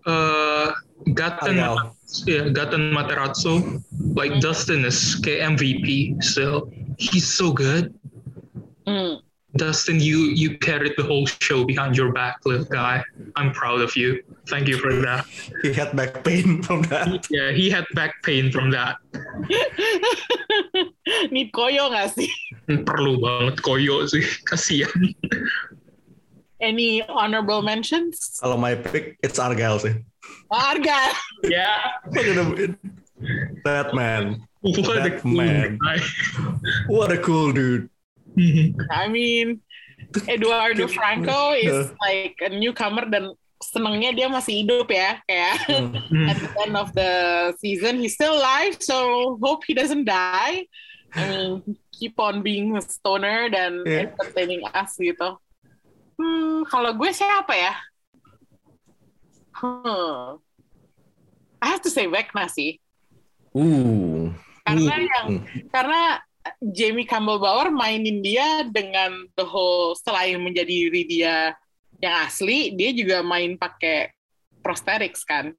Uh, 0.06 0.70
Gaten, 1.18 1.58
Argal. 1.58 1.96
yeah, 2.26 2.46
Gaten 2.54 2.92
Materazzo, 2.94 3.82
like 4.14 4.38
Dustin 4.40 4.84
is 4.84 5.16
K- 5.16 5.40
MVP 5.40 6.22
still. 6.22 6.70
He's 6.98 7.26
so 7.26 7.52
good. 7.52 7.92
Hmm. 8.86 9.14
Dustin, 9.56 9.98
you 10.00 10.28
you 10.36 10.58
carried 10.58 10.92
the 11.00 11.02
whole 11.02 11.24
show 11.26 11.64
behind 11.64 11.96
your 11.96 12.12
back, 12.12 12.36
little 12.44 12.66
guy. 12.68 13.02
I'm 13.36 13.52
proud 13.52 13.80
of 13.80 13.96
you. 13.96 14.20
Thank 14.52 14.68
you 14.68 14.76
for 14.76 14.92
that. 15.00 15.24
He 15.64 15.72
had 15.72 15.96
back 15.96 16.22
pain 16.22 16.62
from 16.62 16.82
that. 16.92 17.24
Yeah, 17.32 17.50
he 17.56 17.70
had 17.72 17.86
back 17.96 18.20
pain 18.22 18.52
from 18.52 18.68
that. 18.76 19.00
Need 21.32 21.50
koyo 21.56 21.88
nggak 21.88 22.12
sih? 22.14 22.28
Perlu 22.68 23.16
banget 23.18 23.56
koyo 23.64 24.04
sih, 24.06 24.22
kasihan. 24.44 24.92
Any 26.56 27.02
honorable 27.04 27.60
mentions? 27.60 28.40
Kalau 28.40 28.56
my 28.56 28.74
pick, 28.74 29.20
it's 29.20 29.36
Argyle 29.38 29.76
sih. 29.78 29.94
Arga. 30.48 31.12
Yeah, 31.44 32.00
Look 32.08 32.26
at 32.26 32.36
him. 32.36 32.78
That 33.64 33.92
man. 33.94 34.40
what 34.64 34.96
a 34.96 35.04
That 35.04 35.20
cool 35.20 35.36
man. 35.36 35.76
guy. 35.78 35.98
What 36.88 37.12
a 37.12 37.18
cool 37.20 37.52
dude. 37.52 37.88
I 38.90 39.08
mean, 39.08 39.60
Eduardo 40.28 40.88
Franco 40.96 41.52
is 41.52 41.92
like 42.00 42.36
a 42.40 42.48
newcomer 42.52 43.04
dan 43.08 43.32
senengnya 43.60 44.12
dia 44.12 44.28
masih 44.28 44.64
hidup 44.64 44.88
ya 44.92 45.16
kayak 45.24 45.56
Hmm. 46.12 46.28
at 46.28 46.36
the 46.36 46.50
end 46.60 46.74
of 46.76 46.92
the 46.92 47.12
season 47.56 47.96
he's 47.96 48.12
still 48.12 48.36
alive 48.36 48.76
so 48.84 49.36
hope 49.40 49.64
he 49.64 49.72
doesn't 49.72 50.04
die 50.04 50.68
I 51.16 51.20
mean 51.24 51.50
keep 51.88 52.20
on 52.20 52.44
being 52.44 52.76
a 52.76 52.84
stoner 52.84 53.48
dan 53.48 53.80
Yeah. 53.88 54.12
entertaining 54.12 54.60
us 54.76 55.00
gitu 55.00 55.40
hmm 56.16 56.66
kalau 56.68 56.90
gue 56.96 57.10
siapa 57.12 57.52
ya 57.56 57.74
hmm 59.56 60.40
I 61.56 61.66
have 61.72 61.82
to 61.84 61.92
say 61.92 62.04
Vecna 62.08 62.48
sih 62.48 62.80
Ooh. 63.56 64.32
karena 64.64 64.92
Ooh. 64.92 65.08
yang 65.08 65.28
karena 65.72 66.20
Jamie 66.62 67.08
Campbell 67.08 67.42
Bauer 67.42 67.74
mainin 67.74 68.22
dia 68.22 68.62
dengan 68.70 69.26
the 69.34 69.42
whole 69.42 69.98
selain 69.98 70.38
menjadi 70.38 70.70
diri 70.70 71.02
dia 71.06 71.54
yang 72.00 72.14
asli, 72.28 72.76
dia 72.76 72.92
juga 72.92 73.24
main 73.24 73.56
pakai 73.56 74.12
prosthetics 74.60 75.24
kan. 75.24 75.56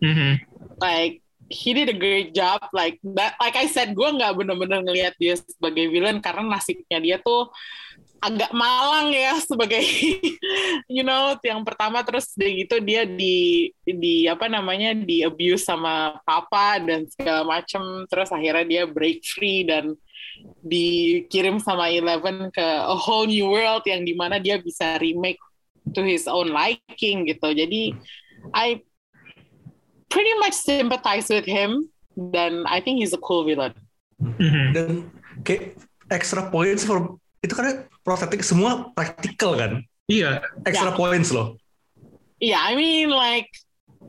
Mhm. 0.00 0.40
Like 0.78 1.20
he 1.50 1.74
did 1.74 1.90
a 1.90 1.96
great 1.96 2.32
job. 2.32 2.62
Like 2.70 3.02
that, 3.18 3.34
like 3.42 3.58
I 3.58 3.66
said, 3.66 3.92
gue 3.92 4.08
nggak 4.08 4.38
bener-bener 4.38 4.80
ngelihat 4.86 5.14
dia 5.18 5.36
sebagai 5.36 5.90
villain 5.90 6.22
karena 6.22 6.46
nasibnya 6.46 6.98
dia 7.02 7.16
tuh 7.20 7.50
agak 8.20 8.52
malang 8.52 9.16
ya 9.16 9.40
sebagai 9.48 9.80
you 10.86 11.00
know 11.00 11.34
yang 11.40 11.64
pertama 11.64 12.04
terus 12.04 12.30
dia 12.36 12.52
gitu 12.52 12.76
dia 12.84 13.08
di 13.08 13.72
di 13.82 14.28
apa 14.28 14.46
namanya 14.46 14.92
di 14.92 15.24
abuse 15.24 15.64
sama 15.64 16.20
papa 16.22 16.78
dan 16.80 17.08
segala 17.08 17.42
macem. 17.48 18.04
Terus 18.06 18.28
akhirnya 18.30 18.64
dia 18.68 18.82
break 18.84 19.24
free 19.24 19.64
dan 19.64 19.96
dikirim 20.64 21.60
sama 21.60 21.88
Eleven 21.92 22.52
ke 22.52 22.64
a 22.64 22.96
whole 22.96 23.28
new 23.28 23.48
world 23.48 23.84
yang 23.88 24.04
di 24.04 24.12
mana 24.16 24.36
dia 24.40 24.60
bisa 24.60 25.00
remake 25.00 25.40
to 25.96 26.04
his 26.04 26.28
own 26.28 26.52
liking 26.52 27.24
gitu. 27.24 27.48
Jadi 27.56 27.96
I 28.52 28.84
pretty 30.12 30.34
much 30.40 30.56
sympathize 30.56 31.28
with 31.32 31.48
him 31.48 31.88
dan 32.16 32.68
I 32.68 32.84
think 32.84 33.00
he's 33.00 33.16
a 33.16 33.20
cool 33.20 33.48
villain. 33.48 33.72
Mhm. 34.20 34.64
Dan 34.76 34.90
kayak 35.44 35.80
extra 36.12 36.48
points 36.52 36.84
for 36.84 37.16
itu 37.40 37.56
kan 37.56 37.88
prostetik 38.00 38.42
semua 38.42 38.90
praktikal 38.90 39.54
kan. 39.54 39.72
Iya, 40.06 40.42
Extra 40.66 40.90
Ya. 40.90 40.96
points 40.96 41.30
loh. 41.30 41.54
Iya, 42.40 42.58
I 42.58 42.72
mean 42.74 43.12
like 43.12 43.46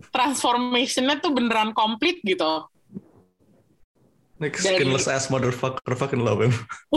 transformation-nya 0.09 1.19
tuh 1.19 1.31
beneran 1.31 1.75
komplit 1.75 2.23
gitu. 2.23 2.65
Like 4.41 4.57
Dari- 4.57 4.81
skinless 4.81 5.05
ass 5.05 5.29
motherfucker 5.29 5.93
fucking 5.93 6.23
love 6.23 6.41
him. 6.41 6.53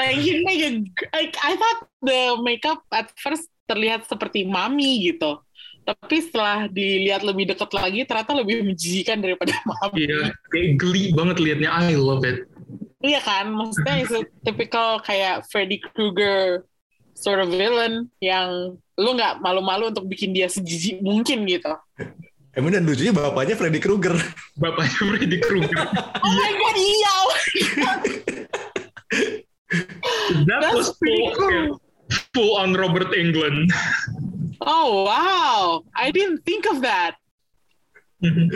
like 0.00 0.18
he 0.18 0.42
make 0.42 0.62
a, 0.62 0.70
like 1.14 1.34
I 1.38 1.54
thought 1.54 1.80
the 2.02 2.20
makeup 2.42 2.82
at 2.90 3.14
first 3.14 3.46
terlihat 3.70 4.10
seperti 4.10 4.42
mami 4.42 5.06
gitu. 5.06 5.38
Tapi 5.80 6.16
setelah 6.18 6.66
dilihat 6.66 7.22
lebih 7.22 7.50
dekat 7.50 7.70
lagi 7.72 8.02
ternyata 8.04 8.34
lebih 8.34 8.66
menjijikan 8.66 9.22
daripada 9.22 9.54
mami. 9.70 10.02
iya. 10.02 10.34
Kayak 10.50 10.70
geli 10.82 11.14
banget 11.14 11.36
liatnya. 11.38 11.70
I 11.70 11.94
love 11.94 12.26
it. 12.26 12.50
Iya 13.00 13.20
kan? 13.24 13.48
Maksudnya 13.48 14.04
a 14.04 14.20
typical 14.44 15.00
kayak 15.00 15.48
Freddy 15.48 15.80
Krueger 15.80 16.68
sort 17.16 17.40
of 17.40 17.48
villain 17.48 18.08
yang 18.20 18.76
lu 19.00 19.10
nggak 19.16 19.40
malu-malu 19.40 19.88
untuk 19.92 20.04
bikin 20.08 20.36
dia 20.36 20.48
sejijik 20.52 21.00
mungkin 21.00 21.48
gitu. 21.48 21.72
Emang 22.52 22.74
dan 22.74 22.84
lucunya 22.84 23.14
bapaknya 23.14 23.56
Freddy 23.56 23.80
Krueger. 23.80 24.12
Bapaknya 24.60 25.00
Freddy 25.16 25.38
Krueger. 25.40 25.80
Oh 26.20 26.32
my 26.36 26.52
god, 26.52 26.76
iya! 26.76 27.16
That 30.46 30.60
That's 30.62 30.74
was 30.76 30.88
pretty 31.00 31.32
full, 31.32 31.34
cool. 31.34 31.66
full 32.34 32.52
on 32.60 32.74
Robert 32.76 33.14
England. 33.16 33.72
Oh 34.60 35.08
wow, 35.08 35.82
I 35.96 36.12
didn't 36.12 36.44
think 36.44 36.68
of 36.68 36.82
that. 36.84 37.16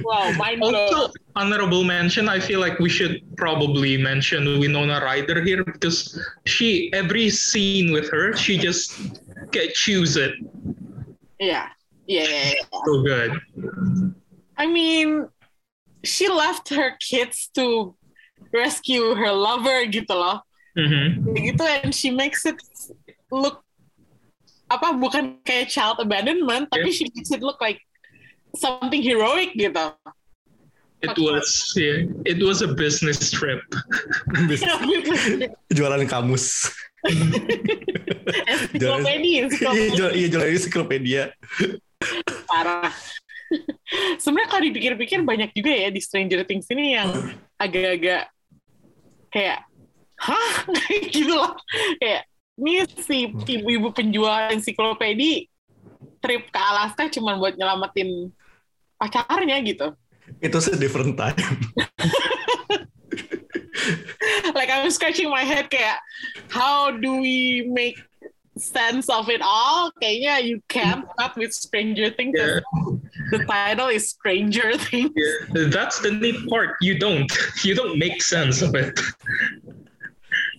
Wow, 0.04 0.32
mind. 0.36 0.60
Also, 0.62 1.08
honorable 1.36 1.84
mention. 1.84 2.28
I 2.28 2.38
feel 2.38 2.60
like 2.60 2.78
we 2.78 2.92
should 2.92 3.24
probably 3.36 3.96
mention 3.96 4.60
Winona 4.60 5.00
Ryder 5.00 5.40
here 5.40 5.64
because 5.64 6.20
she 6.44 6.92
every 6.92 7.30
scene 7.30 7.92
with 7.92 8.10
her, 8.12 8.36
she 8.36 8.58
just 8.60 8.92
get 9.50 9.72
choose 9.72 10.16
it 10.20 10.34
Yeah, 11.40 11.68
yeah, 12.06 12.28
yeah, 12.28 12.52
yeah. 12.60 12.78
so 12.84 13.02
good. 13.02 13.40
I 14.56 14.66
mean, 14.66 15.28
she 16.04 16.28
left 16.28 16.68
her 16.70 16.96
kids 17.00 17.50
to 17.56 17.96
rescue 18.52 19.14
her 19.16 19.32
lover 19.32 19.82
gitu 19.88 20.14
loh. 20.14 20.44
Mhm. 20.76 21.24
Gitu 21.34 21.64
and 21.64 21.90
she 21.94 22.10
makes 22.10 22.44
it 22.46 22.58
look 23.32 23.64
apa 24.70 24.96
bukan 24.96 25.38
kayak 25.44 25.68
child 25.70 26.00
abandonment 26.00 26.66
tapi 26.72 26.90
she 26.90 27.06
makes 27.14 27.30
it 27.30 27.44
look 27.44 27.60
like 27.60 27.78
something 28.56 29.02
heroic 29.02 29.52
gitu. 29.54 29.94
It 31.04 31.20
was 31.20 31.76
yeah, 31.76 32.08
it 32.24 32.40
was 32.40 32.64
a 32.64 32.70
business 32.72 33.28
trip. 33.28 33.60
Jualan 35.76 36.08
kamus. 36.08 36.72
Ensiklopedia, 38.24 39.20
Iya, 39.20 39.40
ensiklopedia. 39.44 39.92
jual, 39.92 40.10
iya 40.16 40.26
jualan 40.32 40.48
ensiklopedia. 40.48 41.22
parah. 42.48 42.88
Sebenarnya 44.16 44.48
kalau 44.48 44.62
dipikir-pikir 44.64 45.20
banyak 45.22 45.52
juga 45.52 45.72
ya 45.72 45.88
di 45.92 46.00
Stranger 46.00 46.42
Things 46.48 46.64
ini 46.72 46.96
yang 46.96 47.12
agak-agak 47.60 48.32
kayak, 49.28 49.68
hah, 50.16 50.54
Kayak 50.64 51.04
gitu 51.14 51.32
loh. 51.36 51.52
Kayak 52.00 52.22
ini 52.56 52.72
si 53.04 53.16
ibu-ibu 53.28 53.92
penjual 53.92 54.48
ensiklopedia 54.50 55.44
trip 56.24 56.48
ke 56.48 56.56
Alaska 56.60 57.12
cuma 57.12 57.36
buat 57.36 57.52
nyelamatin 57.52 58.32
pacarnya 58.98 59.60
gitu. 59.64 59.94
Itu 60.40 60.58
a 60.58 60.76
different 60.76 61.16
time. 61.18 61.36
Like 64.54 64.70
I'm 64.70 64.90
scratching 64.90 65.28
my 65.28 65.42
head 65.42 65.68
kayak, 65.68 66.00
how 66.48 66.90
do 66.94 67.20
we 67.20 67.68
make 67.68 68.00
sense 68.56 69.10
of 69.10 69.28
it 69.28 69.42
all? 69.42 69.90
Kayaknya 70.00 70.44
you 70.46 70.62
can't 70.68 71.04
not 71.18 71.36
with 71.36 71.52
Stranger 71.52 72.08
Things. 72.10 72.38
Yeah. 72.38 72.60
The 73.30 73.44
title 73.44 73.88
is 73.88 74.14
Stranger 74.14 74.78
Things. 74.78 75.10
Yeah, 75.16 75.68
that's 75.68 76.00
the 76.00 76.12
neat 76.12 76.38
part. 76.48 76.76
You 76.80 76.98
don't 76.98 77.28
you 77.64 77.74
don't 77.74 77.98
make 77.98 78.22
sense 78.22 78.62
of 78.62 78.74
it. 78.74 78.94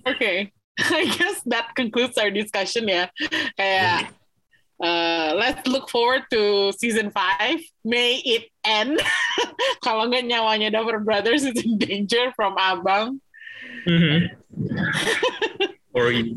Okay. 0.05 0.51
I 0.79 1.07
guess 1.07 1.41
that 1.47 1.71
concludes 1.75 2.17
our 2.17 2.29
discussion 2.29 2.91
ya. 2.91 3.07
Kayak 3.55 4.11
uh, 4.81 5.35
let's 5.35 5.63
look 5.67 5.89
forward 5.89 6.23
to 6.31 6.71
season 6.75 7.11
5. 7.11 7.59
May 7.85 8.21
it 8.23 8.49
end. 8.65 8.99
Kalau 9.85 10.09
nggak 10.09 10.25
nyawanya 10.27 10.73
Duffer 10.73 10.99
Brothers 10.99 11.43
is 11.45 11.59
in 11.63 11.77
danger 11.77 12.33
from 12.35 12.57
Abang. 12.57 13.21
Mhm. 13.85 14.33
or 15.95 16.11
you. 16.11 16.35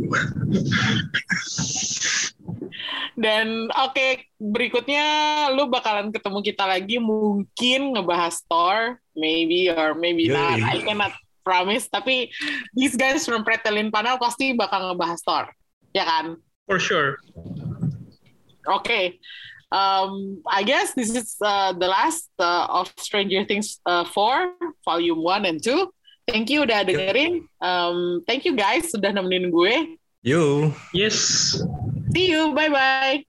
Dan 3.18 3.66
oke, 3.74 4.06
berikutnya 4.38 5.04
lu 5.50 5.66
bakalan 5.66 6.14
ketemu 6.14 6.38
kita 6.46 6.64
lagi 6.70 7.02
mungkin 7.02 7.98
ngebahas 7.98 8.38
Thor, 8.46 9.02
maybe 9.18 9.66
or 9.66 9.98
maybe 9.98 10.30
Yoi. 10.30 10.38
not. 10.38 10.58
I 10.62 10.78
cannot 10.86 11.14
promise, 11.42 11.90
tapi 11.90 12.30
these 12.78 12.94
guys 12.94 13.26
from 13.26 13.42
Pretelin 13.42 13.90
Panel 13.90 14.22
pasti 14.22 14.54
bakal 14.54 14.94
ngebahas 14.94 15.20
Thor. 15.26 15.44
Ya 15.90 16.06
kan? 16.06 16.38
For 16.70 16.78
sure. 16.78 17.18
Okay. 18.68 19.18
Um, 19.70 20.40
I 20.48 20.62
guess 20.62 20.94
this 20.94 21.14
is 21.14 21.36
uh, 21.42 21.72
the 21.72 21.88
last 21.88 22.28
uh, 22.38 22.66
of 22.70 22.92
Stranger 22.96 23.44
Things 23.44 23.80
uh, 23.84 24.04
4, 24.04 24.52
Volume 24.84 25.22
1 25.22 25.44
and 25.44 25.62
2. 25.62 25.92
Thank 26.28 26.50
you 26.50 26.64
udah 26.64 26.84
dengerin. 26.84 27.48
Um, 27.60 28.20
thank 28.28 28.44
you 28.44 28.52
guys 28.52 28.92
sudah 28.92 29.12
nemenin 29.12 29.48
gue. 29.48 29.96
Yo. 30.20 30.72
Yes. 30.92 31.56
See 32.12 32.28
you. 32.28 32.52
Bye-bye. 32.52 33.27